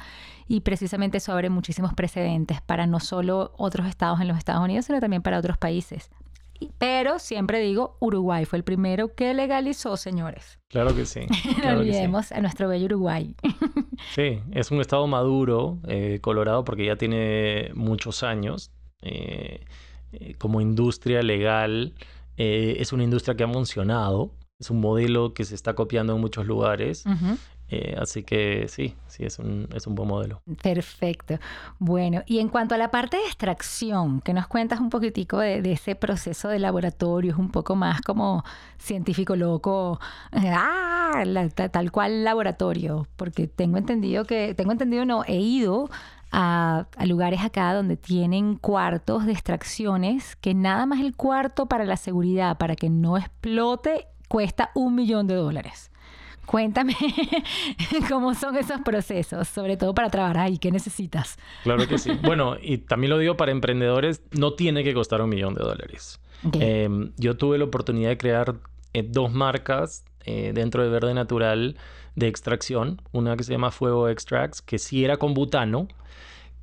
Y 0.49 0.61
precisamente 0.61 1.19
eso 1.19 1.33
abre 1.33 1.51
muchísimos 1.51 1.93
precedentes 1.93 2.63
para 2.63 2.87
no 2.87 3.01
solo 3.01 3.53
otros 3.59 3.87
estados 3.87 4.21
en 4.21 4.29
los 4.29 4.39
Estados 4.39 4.65
Unidos, 4.65 4.87
sino 4.87 4.99
también 4.99 5.23
para 5.23 5.39
otros 5.39 5.59
países. 5.59 6.11
Pero 6.79 7.19
siempre 7.19 7.61
digo, 7.61 7.97
Uruguay 8.01 8.45
fue 8.45 8.59
el 8.59 8.65
primero 8.65 9.15
que 9.15 9.35
legalizó, 9.35 9.97
señores. 9.97 10.59
Claro 10.69 10.95
que 10.95 11.07
sí. 11.07 11.21
no 11.65 11.79
olvidemos 11.79 12.33
a 12.33 12.41
nuestro 12.41 12.69
bello 12.69 12.87
Uruguay. 12.87 13.35
sí, 14.15 14.41
es 14.53 14.71
un 14.71 14.81
estado 14.81 15.07
maduro, 15.07 15.79
eh, 15.87 16.19
Colorado, 16.21 16.65
porque 16.65 16.87
ya 16.87 16.97
tiene 16.97 17.71
muchos 17.75 18.23
años. 18.23 18.71
Eh, 19.03 19.65
eh, 20.13 20.35
como 20.39 20.61
industria 20.61 21.23
legal, 21.23 21.95
es 22.37 22.93
una 22.93 23.03
industria 23.03 23.37
que 23.37 23.45
ha 23.45 23.49
funcionado. 23.49 24.33
Es 24.61 24.71
un 24.71 24.81
modelo 24.81 25.35
que 25.35 25.45
se 25.45 25.55
está 25.55 25.75
copiando 25.75 26.15
en 26.15 26.21
muchos 26.21 26.47
lugares. 26.47 27.05
Eh, 27.71 27.95
así 28.01 28.23
que 28.23 28.67
sí, 28.69 28.97
sí, 29.09 29.25
es 29.25 29.39
un, 29.39 29.69
es 29.75 29.87
un 29.87 29.95
buen 29.95 30.09
modelo. 30.09 30.41
Perfecto. 30.63 31.39
Bueno, 31.79 32.23
y 32.27 32.39
en 32.39 32.49
cuanto 32.49 32.75
a 32.75 32.79
la 32.79 32.91
parte 32.91 33.19
de 33.19 33.25
extracción, 33.25 34.21
que 34.23 34.33
nos 34.33 34.47
cuentas 34.47 34.81
un 34.81 34.89
poquitico 34.89 35.39
de, 35.39 35.61
ese 35.71 35.95
proceso 35.95 36.49
de 36.49 36.59
laboratorio, 36.59 37.33
es 37.33 37.39
un 37.39 37.51
poco 37.51 37.77
más 37.77 38.01
como 38.01 38.43
científico 38.79 39.37
loco, 39.37 40.01
ah, 40.33 41.25
tal 41.71 41.93
cual 41.93 42.25
laboratorio, 42.25 43.07
porque 43.17 43.47
tengo 43.47 43.77
entendido 43.77 44.25
que, 44.25 44.55
tengo 44.55 44.73
entendido, 44.73 45.05
no, 45.05 45.25
he 45.27 45.37
ido 45.37 45.91
a, 46.33 46.87
lugares 47.07 47.41
acá 47.41 47.75
donde 47.75 47.97
tienen 47.97 48.57
cuartos 48.57 49.27
de 49.27 49.33
extracciones, 49.33 50.37
que 50.37 50.55
nada 50.55 50.87
más 50.87 51.01
el 51.01 51.15
cuarto 51.15 51.67
para 51.67 51.85
la 51.85 51.97
seguridad, 51.97 52.59
para 52.59 52.77
que 52.77 52.91
no 52.91 53.17
explote, 53.17 54.07
cuesta 54.29 54.71
un 54.75 54.95
millón 54.95 55.27
de 55.27 55.35
dólares. 55.35 55.91
Cuéntame 56.49 56.97
cómo 58.09 58.35
son 58.35 58.57
esos 58.57 58.81
procesos, 58.81 59.47
sobre 59.49 59.77
todo 59.77 59.95
para 59.95 60.09
trabajar 60.09 60.39
ahí, 60.39 60.57
¿qué 60.57 60.71
necesitas? 60.71 61.37
Claro 61.63 61.87
que 61.87 61.99
sí. 61.99 62.11
Bueno, 62.23 62.57
y 62.59 62.79
también 62.79 63.11
lo 63.11 63.19
digo 63.19 63.37
para 63.37 63.53
emprendedores, 63.53 64.23
no 64.33 64.55
tiene 64.55 64.83
que 64.83 64.95
costar 64.95 65.21
un 65.21 65.29
millón 65.29 65.53
de 65.53 65.63
dólares. 65.63 66.19
Em, 66.55 67.13
yo 67.19 67.37
tuve 67.37 67.59
la 67.59 67.65
oportunidad 67.65 68.09
de 68.09 68.17
crear 68.17 68.55
eh, 68.95 69.05
dos 69.07 69.31
marcas 69.31 70.07
eh, 70.25 70.53
dentro 70.55 70.83
de 70.83 70.89
Verde 70.89 71.13
Natural 71.13 71.77
de 72.17 72.29
extracción, 72.29 73.03
una 73.13 73.37
que 73.37 73.45
se 73.45 73.53
llama 73.53 73.71
Fuego 73.71 74.09
Extracts, 74.09 74.63
que 74.63 74.79
sí 74.79 75.05
era 75.05 75.19
con 75.19 75.35
butano, 75.35 75.87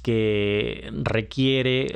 que 0.01 0.89
requiere... 1.03 1.93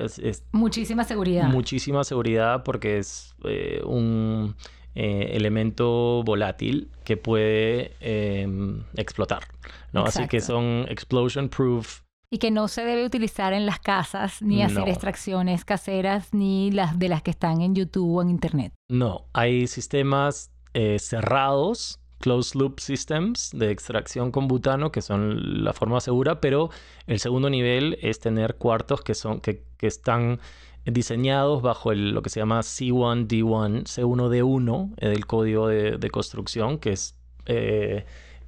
muchísima 0.51 1.05
seguridad. 1.05 1.47
Muchísima 1.47 2.03
seguridad 2.03 2.61
porque 2.63 2.99
es 2.99 3.33
eh, 3.45 3.81
un 3.83 4.55
eh, 5.01 5.37
elemento 5.37 6.23
volátil 6.23 6.89
que 7.05 7.15
puede 7.15 7.93
em, 8.01 8.83
explotar, 8.97 9.47
¿no? 9.93 10.03
Así 10.03 10.27
que 10.27 10.41
son 10.41 10.87
explosion 10.89 11.47
proof. 11.47 12.01
Y 12.29 12.37
que 12.37 12.51
no 12.51 12.67
se 12.67 12.83
debe 12.83 13.05
utilizar 13.05 13.53
en 13.53 13.65
las 13.65 13.79
casas, 13.79 14.41
ni 14.41 14.61
hacer 14.61 14.89
extracciones 14.89 15.63
caseras, 15.63 16.33
ni 16.33 16.69
las 16.71 16.99
de 16.99 17.07
las 17.07 17.21
que 17.21 17.31
están 17.31 17.61
en 17.61 17.75
YouTube 17.75 18.17
o 18.17 18.21
en 18.21 18.29
Internet. 18.29 18.73
No, 18.89 19.23
hay 19.31 19.67
sistemas 19.67 20.51
eh, 20.73 20.99
cerrados 20.99 22.01
closed 22.19 22.59
loop 22.59 22.81
systems 22.81 23.51
de 23.53 23.71
extracción 23.71 24.31
con 24.31 24.49
butano, 24.49 24.91
que 24.91 25.01
son 25.01 25.63
la 25.63 25.71
forma 25.71 26.01
segura, 26.01 26.41
pero 26.41 26.71
el 27.07 27.21
segundo 27.21 27.49
nivel 27.49 27.97
es 28.01 28.19
tener 28.19 28.55
cuartos 28.55 29.01
que, 29.01 29.13
son, 29.13 29.39
que, 29.39 29.63
que 29.77 29.87
están 29.87 30.41
diseñados 30.85 31.61
bajo 31.61 31.91
el, 31.91 32.11
lo 32.11 32.21
que 32.21 32.29
se 32.29 32.39
llama 32.39 32.59
C1D1, 32.59 33.83
C1D1 33.83 34.95
del 34.95 35.25
código 35.25 35.67
de, 35.67 36.09
construcción, 36.09 36.79
que 36.79 36.91
es 36.91 37.15
eh, 37.45 38.05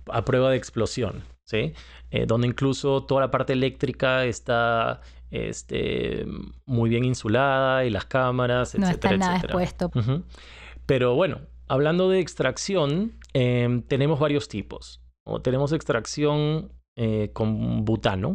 a 0.07 0.25
prueba 0.25 0.49
de 0.49 0.57
explosión, 0.57 1.23
¿sí? 1.43 1.73
Eh, 2.09 2.25
donde 2.25 2.47
incluso 2.47 3.03
toda 3.03 3.21
la 3.21 3.31
parte 3.31 3.53
eléctrica 3.53 4.25
está 4.25 5.01
este, 5.29 6.25
muy 6.65 6.89
bien 6.89 7.05
insulada 7.05 7.85
y 7.85 7.89
las 7.89 8.05
cámaras, 8.05 8.77
no 8.77 8.87
etcétera, 8.87 9.13
está 9.13 9.25
nada 9.25 9.37
expuesto. 9.37 9.91
Pero 10.85 11.15
bueno, 11.15 11.39
hablando 11.67 12.09
de 12.09 12.19
extracción, 12.19 13.13
em, 13.33 13.81
tenemos 13.83 14.19
varios 14.19 14.47
tipos. 14.47 15.01
O 15.23 15.41
tenemos 15.41 15.71
extracción 15.71 16.71
eh, 16.95 17.29
con 17.33 17.85
butano 17.85 18.33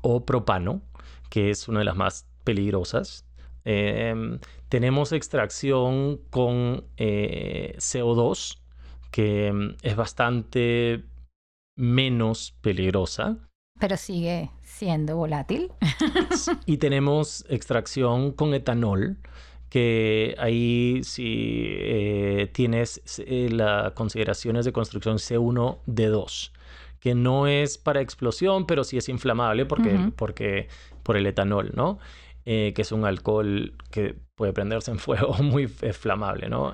o 0.00 0.24
propano, 0.24 0.80
que 1.28 1.50
es 1.50 1.68
una 1.68 1.80
de 1.80 1.84
las 1.84 1.96
más 1.96 2.27
peligrosas. 2.48 3.26
Em, 3.66 4.38
tenemos 4.70 5.12
extracción 5.12 6.18
con 6.30 6.84
eh, 6.96 7.74
CO2, 7.76 8.56
que 9.10 9.48
em, 9.48 9.76
es 9.82 9.96
bastante 9.96 11.04
menos 11.76 12.54
peligrosa. 12.62 13.36
Pero 13.78 13.98
sigue 13.98 14.50
siendo 14.62 15.16
volátil. 15.16 15.70
y 16.64 16.78
tenemos 16.78 17.44
extracción 17.50 18.32
con 18.32 18.54
etanol, 18.54 19.18
que 19.68 20.34
ahí 20.38 21.02
si 21.04 21.66
eh, 21.68 22.50
tienes 22.54 23.02
eh, 23.18 23.50
las 23.52 23.92
consideraciones 23.92 24.64
de 24.64 24.72
construcción 24.72 25.18
C1D2 25.18 26.52
que 27.00 27.14
no 27.14 27.46
es 27.46 27.78
para 27.78 28.00
explosión, 28.00 28.66
pero 28.66 28.82
sí 28.82 28.96
es 28.96 29.08
inflamable 29.08 29.66
porque, 29.66 30.10
porque 30.16 30.68
por 31.04 31.16
el 31.16 31.26
etanol, 31.26 31.70
¿no? 31.74 31.98
Eh, 32.50 32.72
que 32.74 32.80
es 32.80 32.92
un 32.92 33.04
alcohol 33.04 33.74
que 33.90 34.14
puede 34.34 34.54
prenderse 34.54 34.90
en 34.90 34.98
fuego 34.98 35.34
muy 35.42 35.66
flamable, 35.66 36.48
¿no? 36.48 36.72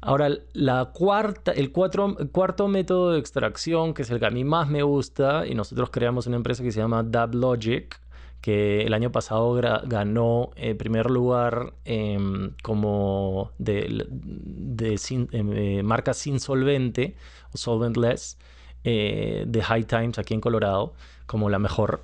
Ahora, 0.00 0.30
la 0.52 0.86
cuarta, 0.86 1.52
el, 1.52 1.70
cuarto 1.70 2.66
método 2.66 3.12
de 3.12 3.20
extracción, 3.20 3.94
que 3.94 4.02
es 4.02 4.10
el 4.10 4.18
que 4.18 4.26
a 4.26 4.30
mí 4.30 4.42
más 4.42 4.68
me 4.68 4.82
gusta, 4.82 5.46
y 5.46 5.54
nosotros 5.54 5.90
creamos 5.90 6.26
una 6.26 6.34
empresa 6.34 6.64
que 6.64 6.72
se 6.72 6.80
llama 6.80 7.04
DabLogic, 7.04 8.00
que 8.40 8.80
el 8.80 8.92
año 8.94 9.12
pasado 9.12 9.52
ganó 9.84 10.50
eh, 10.56 10.74
primer 10.74 11.08
lugar 11.08 11.74
em, 11.84 12.54
como 12.64 13.52
de, 13.58 14.08
de 14.10 15.00
em, 15.30 15.52
eh, 15.52 15.82
marca 15.84 16.14
sin 16.14 16.40
solvente, 16.40 17.14
solventless, 17.54 18.38
de 18.82 19.62
High 19.62 19.84
Times 19.84 20.18
aquí 20.18 20.34
en 20.34 20.40
Colorado, 20.40 20.94
como 21.26 21.48
la 21.48 21.60
mejor. 21.60 22.02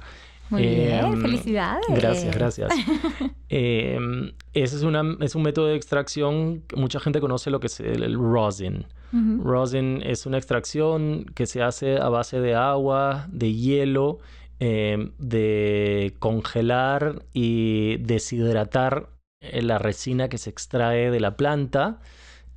Muy 0.53 0.67
bien, 0.67 1.05
em, 1.07 1.23
felicidades. 1.23 1.87
Gracias, 1.89 2.37
gracias. 2.37 2.71
Em, 3.55 4.33
ese 4.55 4.77
es, 4.77 4.83
una, 4.83 5.03
es 5.21 5.35
un 5.35 5.43
método 5.43 5.67
de 5.67 5.77
extracción 5.77 6.63
que 6.63 6.77
mucha 6.77 7.01
gente 7.01 7.21
conoce 7.21 7.51
lo 7.51 7.61
que 7.61 7.67
es 7.67 7.81
el, 7.81 8.15
rosin. 8.15 8.87
Rosin 9.13 10.01
es 10.03 10.25
una 10.25 10.39
extracción 10.39 11.27
que 11.35 11.47
se 11.47 11.63
hace 11.63 11.99
a 11.99 12.09
base 12.09 12.41
de 12.41 12.55
agua, 12.55 13.27
de 13.31 13.53
hielo, 13.53 14.21
em, 14.59 15.13
de 15.19 16.15
congelar 16.19 17.25
y 17.35 17.97
deshidratar 17.99 19.11
eh, 19.41 19.61
la 19.61 19.79
resina 19.79 20.29
que 20.29 20.39
se 20.39 20.51
extrae 20.51 21.11
de 21.11 21.21
la 21.21 21.37
planta. 21.37 22.01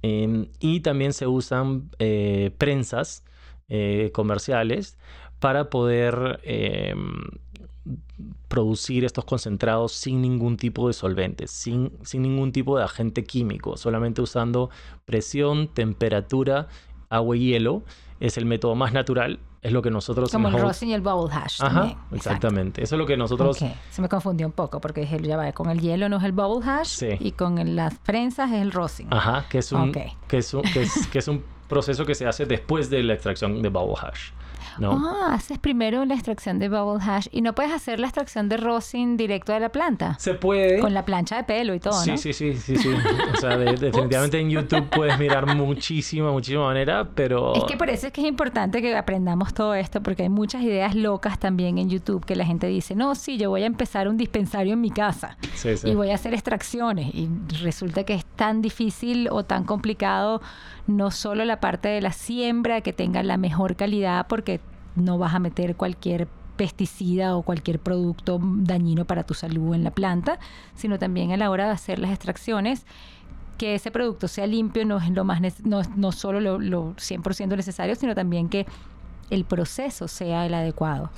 y 0.02 0.82
también 0.82 1.14
se 1.14 1.26
usan 1.26 1.90
eh, 1.98 2.52
prensas 2.60 3.24
eh, 3.70 4.12
comerciales 4.14 4.98
para 5.40 5.72
poder 5.72 6.40
producir 8.48 9.06
estos 9.06 9.26
concentrados 9.26 9.91
sin 9.91 10.21
ningún 10.21 10.58
tipo 10.58 10.88
de 10.88 10.93
solventes, 10.93 11.52
sin, 11.52 11.91
sin 12.04 12.21
ningún 12.24 12.52
tipo 12.52 12.78
de 12.78 12.84
agente 12.84 13.24
químico, 13.24 13.78
solamente 13.78 14.21
usando 14.21 14.69
presión, 15.06 15.67
temperatura, 15.67 16.67
agua 17.10 17.38
y 17.38 17.52
hielo. 17.52 17.84
Es 18.19 18.38
el 18.38 18.45
método 18.45 18.76
más 18.76 18.93
natural 18.93 19.39
es 19.65 19.71
lo 19.71 19.82
que 19.82 19.89
nosotros... 19.89 20.32
Como 20.32 20.50
el 20.50 20.62
rosin 20.62 20.89
y 20.89 20.93
el 20.93 21.02
bubble 21.02 21.34
hash 21.34 21.60
Ajá, 21.60 21.98
exactamente. 22.12 22.84
Eso 22.84 22.95
es 22.95 23.00
lo 23.00 23.08
que 23.08 23.17
nosotros... 23.17 23.58
Se 23.89 24.02
me 24.02 24.08
confundió 24.08 24.45
un 24.45 24.54
poco 24.54 24.80
porque 24.80 25.02
dije, 25.02 25.19
ya 25.24 25.38
va, 25.38 25.52
con 25.54 25.71
el 25.71 25.82
hielo 25.82 26.08
no 26.08 26.17
es 26.17 26.24
el 26.24 26.34
bubble 26.34 26.63
hash 26.63 27.04
y 27.19 27.32
con 27.32 27.76
las 27.76 27.95
prensas 27.98 28.52
es 28.52 28.62
el 28.62 28.71
rosin. 28.71 29.08
Ajá, 29.12 29.45
que 29.50 29.58
es 29.58 29.71
un, 29.71 29.91
que 29.91 30.13
es, 30.38 31.08
que 31.08 31.17
es 31.17 31.28
un 31.28 31.43
proceso 31.67 32.06
que 32.06 32.13
se 32.13 32.28
hace 32.28 32.45
después 32.45 32.91
de 32.91 33.02
la 33.02 33.15
extracción 33.15 33.63
de 33.63 33.69
bubble 33.69 33.95
hash. 34.00 34.30
¿No? 34.80 34.92
Ah, 35.06 35.34
haces 35.34 35.60
primero 35.60 36.04
la 36.06 36.14
extracción 36.14 36.60
de 36.60 36.70
bubble 36.70 37.04
hash 37.04 37.28
y 37.32 37.42
no 37.42 37.54
puedes 37.54 37.72
hacer 37.72 38.00
la 38.00 38.08
extracción 38.08 38.50
de 38.50 38.58
rosin 38.58 39.18
directo 39.18 39.54
de 39.54 39.60
la 39.60 39.70
planta. 39.70 40.16
Se 40.20 40.34
puede. 40.34 40.80
Con 40.80 40.94
la 40.94 41.06
plancha 41.06 41.38
de 41.38 41.44
pelo 41.44 41.74
y 41.74 41.80
todo, 41.80 41.94
sí, 42.02 42.12
¿no? 42.12 42.18
Sí, 42.18 42.34
sí, 42.34 42.56
sí, 42.56 42.76
sí. 42.76 42.90
O 43.34 43.38
sea, 43.38 43.58
definitivamente 43.58 44.40
en 44.40 44.50
YouTube 44.50 44.88
puedes 44.90 45.18
mirar 45.20 45.56
muchísima, 45.56 46.32
muchísima 46.32 46.66
manera, 46.66 47.08
pero... 47.14 47.56
Es 47.56 47.64
que 47.66 47.78
por 47.78 47.90
eso 47.90 48.08
es 48.08 48.14
que 48.14 48.22
es 48.22 48.28
importante 48.28 48.82
que 48.82 48.96
aprendamos 48.96 49.54
todo 49.54 49.74
esto, 49.76 50.02
porque 50.02 50.24
hay 50.24 50.30
muchas 50.30 50.62
ideas 50.64 50.96
locas 50.96 51.40
también 51.40 51.78
en 51.78 51.90
YouTube 51.90 52.26
que 52.26 52.36
la 52.36 52.46
gente 52.46 52.68
dice, 52.68 52.96
no, 52.96 53.16
sí, 53.16 53.38
yo 53.38 53.50
voy 53.50 53.64
a 53.64 53.68
empezar 53.68 54.08
un 54.08 54.18
dispensario 54.18 54.74
en 54.74 54.82
mi 54.82 54.92
casa 54.92 55.38
sí, 55.54 55.78
sí. 55.78 55.90
y 55.90 55.96
voy 55.96 56.12
a 56.12 56.16
hacer 56.16 56.34
extracciones 56.34 57.14
y 57.14 57.30
resulta 57.62 58.04
que 58.04 58.14
es 58.14 58.26
tan 58.26 58.62
difícil 58.62 59.28
o 59.32 59.44
tan 59.44 59.64
complicado 59.64 60.42
no 60.88 61.12
solo 61.12 61.45
la 61.45 61.60
parte 61.60 61.89
de 61.89 62.02
la 62.02 62.12
siembra 62.12 62.82
que 62.82 62.93
tenga 62.93 63.24
la 63.24 63.38
mejor 63.38 63.76
calidad 63.76 64.28
porque 64.28 64.60
no 64.95 65.17
vas 65.17 65.34
a 65.34 65.39
meter 65.39 65.76
cualquier 65.76 66.28
pesticida 66.58 67.36
o 67.36 67.41
cualquier 67.41 67.80
producto 67.80 68.39
dañino 68.41 69.06
para 69.06 69.24
tu 69.24 69.34
salud 69.34 69.76
en 69.76 69.84
la 69.84 69.91
planta, 69.91 70.39
sino 70.76 70.98
también 70.98 71.32
a 71.32 71.38
la 71.38 71.50
hora 71.50 71.65
de 71.65 71.71
hacer 71.71 72.00
las 72.00 72.12
extracciones 72.12 72.86
que 73.58 73.76
ese 73.76 73.91
producto 73.91 74.28
sea 74.28 74.48
limpio 74.48 74.86
no 74.86 74.98
es 74.98 75.10
lo 75.12 75.24
más 75.24 75.41
no, 75.63 75.82
no 75.95 76.12
solo 76.12 76.39
lo, 76.39 76.60
lo 76.60 76.93
100% 76.95 77.56
necesario, 77.56 77.95
sino 77.95 78.13
también 78.13 78.50
que 78.50 78.65
el 79.30 79.45
proceso 79.45 80.08
sea 80.08 80.45
el 80.45 80.54
adecuado. 80.54 81.10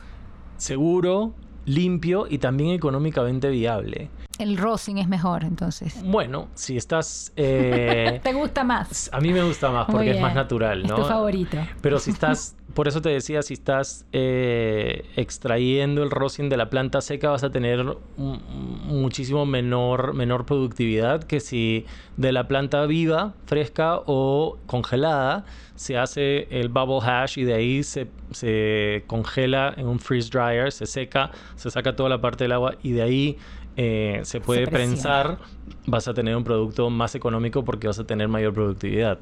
Seguro, 0.58 1.34
limpio 1.67 2.25
y 2.27 2.39
también 2.39 2.71
económicamente 2.71 3.49
viable. 3.49 4.10
El 4.39 4.58
rosin 4.58 4.97
es 4.97 5.08
mejor, 5.08 5.43
entonces. 5.43 6.01
Bueno, 6.03 6.47
si 6.53 6.77
estás... 6.77 7.34
Eh, 7.36 8.19
¿Te 8.23 8.34
gusta 8.34 8.63
más? 8.63 9.10
A 9.12 9.19
mí 9.19 9.34
me 9.34 9.43
gusta 9.43 9.69
más 9.69 9.88
porque 9.88 10.12
es 10.12 10.21
más 10.21 10.34
natural, 10.34 10.84
¿no? 10.84 10.95
Es 10.95 11.01
tu 11.01 11.08
favorito. 11.08 11.58
Pero 11.82 11.99
si 11.99 12.12
estás... 12.12 12.56
Por 12.78 12.88
eso 12.88 13.02
te 13.02 13.10
decía, 13.10 13.42
si 13.42 13.56
estás 13.56 14.06
eh, 14.12 15.04
extrayendo 15.16 16.04
el 16.04 16.12
rosin 16.12 16.48
de 16.48 16.58
la 16.58 16.70
planta 16.70 17.02
seca, 17.02 17.32
vas 17.32 17.44
a 17.44 17.50
tener 17.50 17.84
muchísimo 18.18 19.48
menor, 19.48 20.13
menor 20.13 20.46
productividad 20.46 21.24
que 21.24 21.40
si 21.40 21.88
de 22.18 22.32
la 22.32 22.48
planta 22.48 22.86
viva, 22.86 23.34
fresca 23.48 24.02
o 24.06 24.60
congelada, 24.68 25.44
se 25.74 25.98
hace 25.98 26.48
el 26.52 26.70
bubble 26.70 27.00
hash 27.02 27.40
y 27.40 27.46
de 27.46 27.56
ahí 27.56 27.82
se, 27.82 28.10
se 28.30 29.04
congela 29.08 29.74
en 29.76 29.88
un 29.88 29.98
freeze 29.98 30.30
dryer, 30.30 30.72
se 30.72 30.86
seca, 30.86 31.32
se 31.56 31.72
saca 31.72 31.96
toda 31.96 32.10
la 32.10 32.22
parte 32.22 32.44
del 32.44 32.52
agua 32.52 32.76
y 32.84 32.92
de 32.92 33.02
ahí 33.02 33.38
eh, 33.76 34.22
se 34.22 34.40
puede 34.40 34.66
se 34.66 34.72
prensar, 34.72 35.40
vas 35.88 36.08
a 36.08 36.13
tener 36.13 36.36
un 36.36 36.44
producto 36.44 36.92
más 36.92 37.16
económico 37.16 37.63
porque 37.63 37.88
vas 37.88 37.98
a 37.98 38.06
tener 38.06 38.28
mayor 38.28 38.54
productividad. 38.54 39.18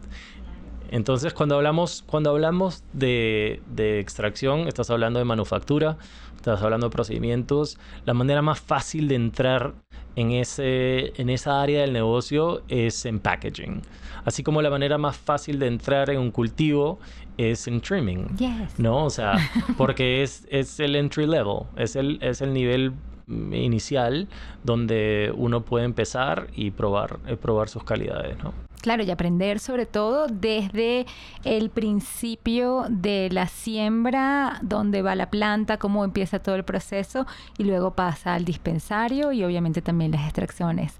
Entonces, 0.89 1.33
cuando 1.33 1.55
hablamos, 1.55 2.03
cuando 2.05 2.29
hablamos 2.29 2.83
de, 2.93 3.61
de, 3.67 3.99
extracción, 3.99 4.67
estás 4.67 4.89
hablando 4.89 5.19
de 5.19 5.25
manufactura, 5.25 5.97
estás 6.35 6.61
hablando 6.61 6.87
de 6.87 6.91
procedimientos. 6.91 7.77
La 8.05 8.13
manera 8.13 8.41
más 8.41 8.59
fácil 8.59 9.07
de 9.07 9.15
entrar 9.15 9.73
en, 10.15 10.31
ese, 10.31 11.19
en 11.19 11.29
esa 11.29 11.61
área 11.61 11.81
del 11.81 11.93
negocio 11.93 12.61
es 12.67 13.05
en 13.05 13.19
packaging. 13.19 13.81
Así 14.25 14.43
como 14.43 14.61
la 14.61 14.69
manera 14.69 14.97
más 14.97 15.17
fácil 15.17 15.59
de 15.59 15.67
entrar 15.67 16.09
en 16.09 16.19
un 16.19 16.31
cultivo 16.31 16.99
es 17.37 17.67
en 17.67 17.81
trimming. 17.81 18.35
¿No? 18.77 19.05
O 19.05 19.09
sea, 19.09 19.37
porque 19.77 20.23
es, 20.23 20.47
es 20.49 20.79
el 20.79 20.95
entry 20.95 21.27
level, 21.27 21.63
es 21.75 21.95
el, 21.95 22.19
es 22.21 22.41
el 22.41 22.53
nivel 22.53 22.93
inicial 23.27 24.27
donde 24.63 25.33
uno 25.35 25.61
puede 25.61 25.85
empezar 25.85 26.47
y 26.55 26.71
probar, 26.71 27.19
eh, 27.27 27.35
probar 27.35 27.69
sus 27.69 27.83
calidades, 27.83 28.37
¿no? 28.43 28.53
Claro, 28.85 29.01
y 29.01 29.09
aprender 29.09 29.59
sobre 29.59 29.87
todo 29.87 30.27
desde 30.27 31.07
el 31.43 31.71
principio 31.71 32.85
de 32.87 33.29
la 33.31 33.47
siembra, 33.47 34.59
dónde 34.61 35.01
va 35.01 35.15
la 35.15 35.31
planta, 35.31 35.79
cómo 35.79 36.05
empieza 36.05 36.37
todo 36.37 36.53
el 36.53 36.63
proceso 36.65 37.25
y 37.57 37.63
luego 37.63 37.95
pasa 37.95 38.35
al 38.35 38.45
dispensario 38.45 39.31
y 39.31 39.43
obviamente 39.43 39.81
también 39.81 40.11
las 40.11 40.25
extracciones. 40.25 40.99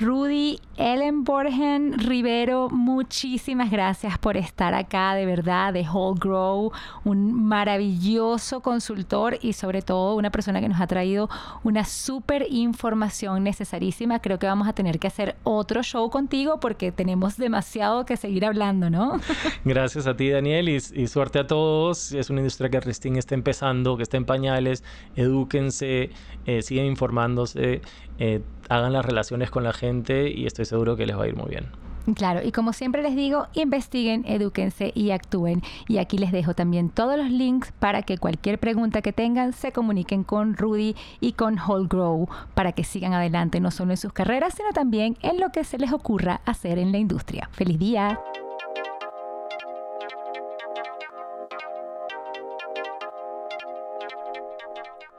Rudy 0.00 0.60
Ellenborgen 0.76 1.98
Rivero, 1.98 2.68
muchísimas 2.70 3.70
gracias 3.70 4.16
por 4.18 4.36
estar 4.36 4.72
acá, 4.72 5.14
de 5.14 5.26
verdad, 5.26 5.72
de 5.72 5.86
Whole 5.88 6.20
Grow, 6.20 6.72
un 7.04 7.48
maravilloso 7.48 8.60
consultor 8.60 9.38
y 9.42 9.54
sobre 9.54 9.82
todo 9.82 10.14
una 10.14 10.30
persona 10.30 10.60
que 10.60 10.68
nos 10.68 10.80
ha 10.80 10.86
traído 10.86 11.28
una 11.64 11.84
súper 11.84 12.46
información 12.48 13.42
necesarísima. 13.42 14.20
Creo 14.20 14.38
que 14.38 14.46
vamos 14.46 14.68
a 14.68 14.72
tener 14.72 14.98
que 15.00 15.08
hacer 15.08 15.36
otro 15.42 15.82
show 15.82 16.08
contigo 16.10 16.60
porque 16.60 16.92
tenemos 16.92 17.17
demasiado 17.36 18.04
que 18.04 18.16
seguir 18.16 18.44
hablando, 18.44 18.90
¿no? 18.90 19.20
Gracias 19.64 20.06
a 20.06 20.16
ti, 20.16 20.30
Daniel, 20.30 20.68
y, 20.68 21.06
suerte 21.08 21.38
a 21.38 21.46
todos. 21.46 22.12
Es 22.12 22.30
una 22.30 22.40
industria 22.40 22.70
que 22.70 22.80
recién 22.80 23.16
está 23.16 23.34
empezando, 23.34 23.96
que 23.96 24.02
está 24.02 24.16
en 24.16 24.24
pañales. 24.24 24.84
Edúquense, 25.16 26.10
eh, 26.46 26.62
sigan 26.62 26.86
informándose. 26.86 27.80
Eh, 28.18 28.40
hagan 28.68 28.92
las 28.92 29.04
relaciones 29.04 29.50
con 29.50 29.64
la 29.64 29.72
gente 29.72 30.30
y 30.30 30.46
estoy 30.46 30.64
seguro 30.64 30.96
que 30.96 31.06
les 31.06 31.16
va 31.16 31.24
a 31.24 31.28
ir 31.28 31.36
muy 31.36 31.50
bien. 31.50 31.87
Claro, 32.14 32.40
y 32.42 32.52
como 32.52 32.72
siempre 32.72 33.02
les 33.02 33.14
digo, 33.14 33.46
investiguen, 33.54 34.24
edúquense 34.26 34.92
y 34.94 35.10
actúen. 35.10 35.62
Y 35.88 35.98
aquí 35.98 36.18
les 36.18 36.32
dejo 36.32 36.54
también 36.54 36.90
todos 36.90 37.18
los 37.18 37.30
links 37.30 37.72
para 37.72 38.02
que 38.02 38.18
cualquier 38.18 38.58
pregunta 38.58 39.02
que 39.02 39.12
tengan 39.12 39.52
se 39.52 39.72
comuniquen 39.72 40.24
con 40.24 40.56
Rudy 40.56 40.96
y 41.20 41.32
con 41.32 41.58
Whole 41.58 41.86
Grow 41.88 42.28
para 42.54 42.72
que 42.72 42.84
sigan 42.84 43.12
adelante 43.12 43.60
no 43.60 43.70
solo 43.70 43.92
en 43.92 43.96
sus 43.96 44.12
carreras, 44.12 44.54
sino 44.54 44.70
también 44.72 45.16
en 45.22 45.38
lo 45.38 45.50
que 45.50 45.64
se 45.64 45.78
les 45.78 45.92
ocurra 45.92 46.40
hacer 46.44 46.78
en 46.78 46.92
la 46.92 46.98
industria. 46.98 47.48
¡Feliz 47.52 47.78
día! 47.78 48.18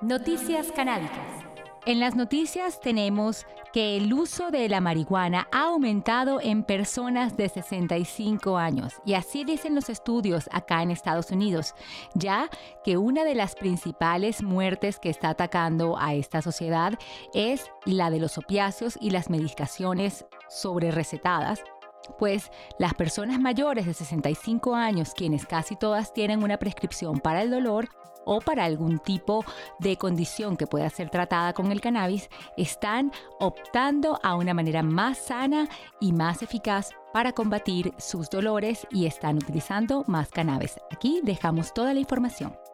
Noticias 0.01 0.71
canábicas. 0.71 1.38
En 1.89 1.99
las 1.99 2.15
noticias 2.15 2.79
tenemos 2.79 3.47
que 3.73 3.97
el 3.97 4.13
uso 4.13 4.51
de 4.51 4.69
la 4.69 4.79
marihuana 4.79 5.47
ha 5.51 5.69
aumentado 5.69 6.39
en 6.39 6.61
personas 6.61 7.35
de 7.35 7.49
65 7.49 8.59
años 8.59 8.93
y 9.05 9.15
así 9.15 9.43
dicen 9.43 9.73
los 9.73 9.89
estudios 9.89 10.47
acá 10.51 10.83
en 10.83 10.91
Estados 10.91 11.31
Unidos, 11.31 11.73
ya 12.13 12.47
que 12.83 12.97
una 12.97 13.23
de 13.23 13.33
las 13.33 13.55
principales 13.55 14.43
muertes 14.43 14.99
que 14.99 15.09
está 15.09 15.29
atacando 15.29 15.97
a 15.97 16.13
esta 16.13 16.43
sociedad 16.43 16.93
es 17.33 17.71
la 17.85 18.11
de 18.11 18.19
los 18.19 18.37
opiáceos 18.37 18.95
y 19.01 19.09
las 19.09 19.31
medicaciones 19.31 20.27
sobre 20.47 20.91
recetadas 20.91 21.63
pues 22.17 22.51
las 22.77 22.93
personas 22.93 23.39
mayores 23.39 23.85
de 23.85 23.93
65 23.93 24.75
años, 24.75 25.13
quienes 25.15 25.45
casi 25.45 25.75
todas 25.75 26.13
tienen 26.13 26.43
una 26.43 26.57
prescripción 26.57 27.19
para 27.19 27.41
el 27.41 27.51
dolor, 27.51 27.89
o 28.25 28.39
para 28.41 28.65
algún 28.65 28.99
tipo 28.99 29.43
de 29.79 29.97
condición 29.97 30.55
que 30.55 30.67
pueda 30.67 30.89
ser 30.89 31.09
tratada 31.09 31.53
con 31.53 31.71
el 31.71 31.81
cannabis, 31.81 32.29
están 32.57 33.11
optando 33.39 34.19
a 34.21 34.35
una 34.35 34.53
manera 34.53 34.83
más 34.83 35.17
sana 35.17 35.67
y 35.99 36.13
más 36.13 36.43
eficaz 36.43 36.91
para 37.11 37.31
combatir 37.31 37.91
sus 37.97 38.29
dolores 38.29 38.85
y 38.91 39.07
están 39.07 39.37
utilizando 39.37 40.03
más 40.07 40.29
cannabis. 40.29 40.79
Aquí 40.91 41.21
dejamos 41.23 41.73
toda 41.73 41.93
la 41.93 42.01
información. 42.01 42.68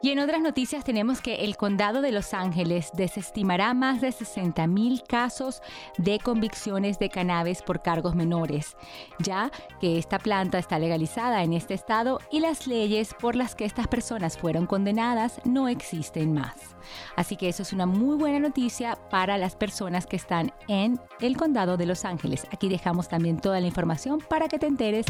Y 0.00 0.10
en 0.10 0.20
otras 0.20 0.40
noticias 0.40 0.84
tenemos 0.84 1.20
que 1.20 1.44
el 1.44 1.56
condado 1.56 2.02
de 2.02 2.12
Los 2.12 2.32
Ángeles 2.32 2.90
desestimará 2.94 3.74
más 3.74 4.00
de 4.00 4.12
60 4.12 4.66
mil 4.68 5.02
casos 5.02 5.60
de 5.96 6.20
convicciones 6.20 6.98
de 6.98 7.08
cannabis 7.08 7.62
por 7.62 7.82
cargos 7.82 8.14
menores, 8.14 8.76
ya 9.18 9.50
que 9.80 9.98
esta 9.98 10.18
planta 10.18 10.58
está 10.58 10.78
legalizada 10.78 11.42
en 11.42 11.52
este 11.52 11.74
estado 11.74 12.20
y 12.30 12.40
las 12.40 12.66
leyes 12.68 13.14
por 13.14 13.34
las 13.34 13.56
que 13.56 13.64
estas 13.64 13.88
personas 13.88 14.38
fueron 14.38 14.66
condenadas 14.66 15.40
no 15.44 15.68
existen 15.68 16.32
más. 16.32 16.76
Así 17.16 17.36
que 17.36 17.48
eso 17.48 17.62
es 17.62 17.72
una 17.72 17.86
muy 17.86 18.16
buena 18.16 18.38
noticia 18.38 18.96
para 19.10 19.36
las 19.36 19.56
personas 19.56 20.06
que 20.06 20.16
están 20.16 20.52
en 20.68 21.00
el 21.20 21.36
condado 21.36 21.76
de 21.76 21.86
Los 21.86 22.04
Ángeles. 22.04 22.46
Aquí 22.52 22.68
dejamos 22.68 23.08
también 23.08 23.40
toda 23.40 23.60
la 23.60 23.66
información 23.66 24.20
para 24.20 24.48
que 24.48 24.58
te 24.58 24.66
enteres. 24.66 25.06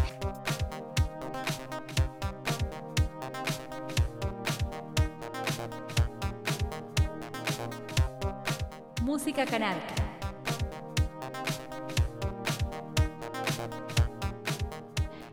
Música 9.08 9.46
canábica. 9.46 9.94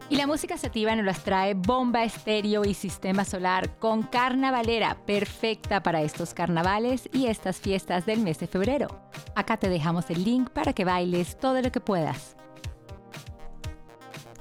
Y 0.08 0.16
la 0.16 0.28
música 0.28 0.58
sativa 0.58 0.96
nos 0.96 1.04
las 1.04 1.26
trae 1.26 1.56
Bomba 1.56 2.06
Estéreo 2.06 2.64
y 2.64 2.74
Sistema 2.74 3.26
Solar 3.26 3.78
con 3.78 4.04
Carnavalera, 4.04 4.96
perfecta 5.06 5.84
para 5.84 6.04
estos 6.04 6.34
carnavales 6.34 7.10
y 7.12 7.28
estas 7.28 7.60
fiestas 7.60 8.06
del 8.06 8.22
mes 8.22 8.40
de 8.40 8.48
febrero. 8.48 8.88
Acá 9.36 9.58
te 9.58 9.68
dejamos 9.68 10.10
el 10.10 10.24
link 10.24 10.52
para 10.52 10.72
que 10.72 10.86
bailes 10.86 11.38
todo 11.38 11.62
lo 11.62 11.70
que 11.70 11.82
puedas. 11.82 12.38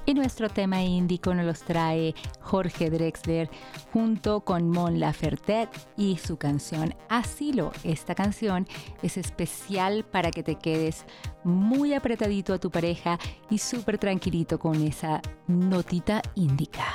Y 0.07 0.13
nuestro 0.13 0.49
tema 0.49 0.83
índico 0.83 1.33
nos 1.33 1.45
los 1.45 1.63
trae 1.63 2.13
Jorge 2.39 2.91
Drexler 2.91 3.49
junto 3.91 4.41
con 4.41 4.69
Mon 4.69 4.99
Laferte 4.99 5.67
y 5.97 6.17
su 6.17 6.37
canción 6.37 6.93
Asilo. 7.09 7.71
Esta 7.83 8.13
canción 8.13 8.67
es 9.01 9.17
especial 9.17 10.05
para 10.05 10.29
que 10.29 10.43
te 10.43 10.55
quedes 10.55 11.05
muy 11.43 11.95
apretadito 11.95 12.53
a 12.53 12.59
tu 12.59 12.69
pareja 12.69 13.17
y 13.49 13.57
súper 13.57 13.97
tranquilito 13.97 14.59
con 14.59 14.75
esa 14.83 15.23
notita 15.47 16.21
índica. 16.35 16.85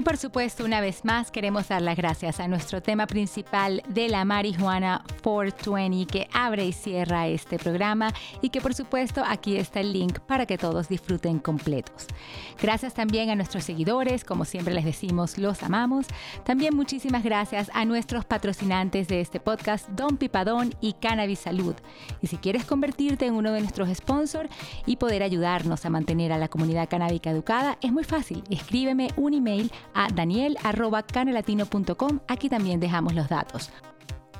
Y 0.00 0.02
por 0.02 0.16
supuesto, 0.16 0.64
una 0.64 0.80
vez 0.80 1.04
más, 1.04 1.30
queremos 1.30 1.68
dar 1.68 1.82
las 1.82 1.94
gracias 1.94 2.40
a 2.40 2.48
nuestro 2.48 2.80
tema 2.80 3.06
principal 3.06 3.82
de 3.86 4.08
la 4.08 4.24
marihuana 4.24 5.04
420 5.22 6.06
que 6.10 6.26
abre 6.32 6.64
y 6.64 6.72
cierra 6.72 7.28
este 7.28 7.58
programa 7.58 8.10
y 8.40 8.48
que 8.48 8.62
por 8.62 8.72
supuesto 8.72 9.22
aquí 9.26 9.58
está 9.58 9.80
el 9.80 9.92
link 9.92 10.18
para 10.20 10.46
que 10.46 10.56
todos 10.56 10.88
disfruten 10.88 11.38
completos. 11.38 12.06
Gracias 12.62 12.94
también 12.94 13.28
a 13.28 13.34
nuestros 13.34 13.62
seguidores, 13.64 14.24
como 14.24 14.46
siempre 14.46 14.72
les 14.72 14.86
decimos, 14.86 15.36
los 15.36 15.62
amamos. 15.62 16.06
También 16.44 16.74
muchísimas 16.74 17.22
gracias 17.22 17.70
a 17.74 17.84
nuestros 17.84 18.24
patrocinantes 18.24 19.06
de 19.06 19.20
este 19.20 19.38
podcast, 19.38 19.86
Don 19.90 20.16
Pipadón 20.16 20.74
y 20.80 20.94
Cannabis 20.94 21.40
Salud. 21.40 21.74
Y 22.22 22.28
si 22.28 22.38
quieres 22.38 22.64
convertirte 22.64 23.26
en 23.26 23.34
uno 23.34 23.52
de 23.52 23.60
nuestros 23.60 23.94
sponsors 23.94 24.48
y 24.86 24.96
poder 24.96 25.22
ayudarnos 25.22 25.84
a 25.84 25.90
mantener 25.90 26.32
a 26.32 26.38
la 26.38 26.48
comunidad 26.48 26.88
canábica 26.88 27.28
educada, 27.28 27.76
es 27.82 27.92
muy 27.92 28.04
fácil. 28.04 28.42
Escríbeme 28.48 29.08
un 29.16 29.34
email 29.34 29.70
a 29.94 30.08
daniel.canelatino.com. 30.08 32.20
Aquí 32.28 32.48
también 32.48 32.80
dejamos 32.80 33.14
los 33.14 33.28
datos. 33.28 33.70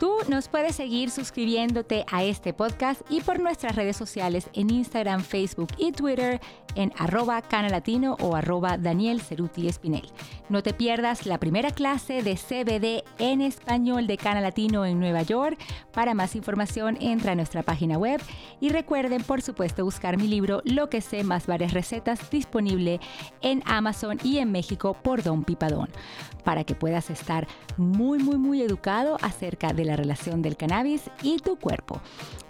Tú 0.00 0.16
nos 0.28 0.48
puedes 0.48 0.76
seguir 0.76 1.10
suscribiéndote 1.10 2.06
a 2.10 2.24
este 2.24 2.54
podcast 2.54 3.02
y 3.10 3.20
por 3.20 3.38
nuestras 3.38 3.76
redes 3.76 3.98
sociales 3.98 4.48
en 4.54 4.70
Instagram, 4.70 5.20
Facebook 5.20 5.68
y 5.76 5.92
Twitter 5.92 6.40
en 6.74 6.90
arroba 6.96 7.42
canalatino 7.42 8.16
o 8.18 8.34
arroba 8.34 8.78
Daniel 8.78 9.20
Ceruti 9.20 9.68
Espinel. 9.68 10.08
No 10.48 10.62
te 10.62 10.72
pierdas 10.72 11.26
la 11.26 11.38
primera 11.38 11.70
clase 11.70 12.22
de 12.22 12.36
CBD 12.36 13.04
en 13.18 13.42
español 13.42 14.06
de 14.06 14.16
Canalatino 14.16 14.86
en 14.86 14.98
Nueva 15.00 15.20
York. 15.20 15.58
Para 15.92 16.14
más 16.14 16.34
información 16.34 16.96
entra 17.00 17.32
a 17.32 17.34
nuestra 17.34 17.62
página 17.62 17.98
web 17.98 18.22
y 18.58 18.70
recuerden 18.70 19.22
por 19.22 19.42
supuesto 19.42 19.84
buscar 19.84 20.16
mi 20.16 20.28
libro 20.28 20.62
Lo 20.64 20.88
que 20.88 21.02
sé 21.02 21.24
más 21.24 21.46
varias 21.46 21.74
recetas 21.74 22.30
disponible 22.30 23.00
en 23.42 23.62
Amazon 23.66 24.18
y 24.24 24.38
en 24.38 24.50
México 24.50 24.94
por 24.94 25.22
Don 25.22 25.44
Pipadón 25.44 25.90
para 26.40 26.64
que 26.64 26.74
puedas 26.74 27.10
estar 27.10 27.46
muy 27.76 28.18
muy 28.18 28.38
muy 28.38 28.62
educado 28.62 29.18
acerca 29.20 29.72
de 29.74 29.89
la 29.90 29.96
relación 29.96 30.40
del 30.42 30.56
cannabis 30.56 31.10
y 31.22 31.38
tu 31.38 31.56
cuerpo. 31.56 32.00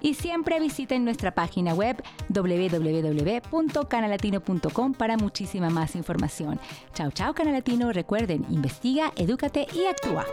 Y 0.00 0.14
siempre 0.14 0.58
visiten 0.60 1.04
nuestra 1.04 1.34
página 1.34 1.74
web 1.74 2.02
www.canalatino.com 2.28 4.94
para 4.94 5.16
muchísima 5.16 5.70
más 5.70 5.96
información. 5.96 6.60
Chao, 6.94 7.10
chao, 7.10 7.34
Canalatino. 7.34 7.92
Recuerden, 7.92 8.46
investiga, 8.50 9.12
edúcate 9.16 9.66
y 9.74 9.86
actúa. 9.86 10.24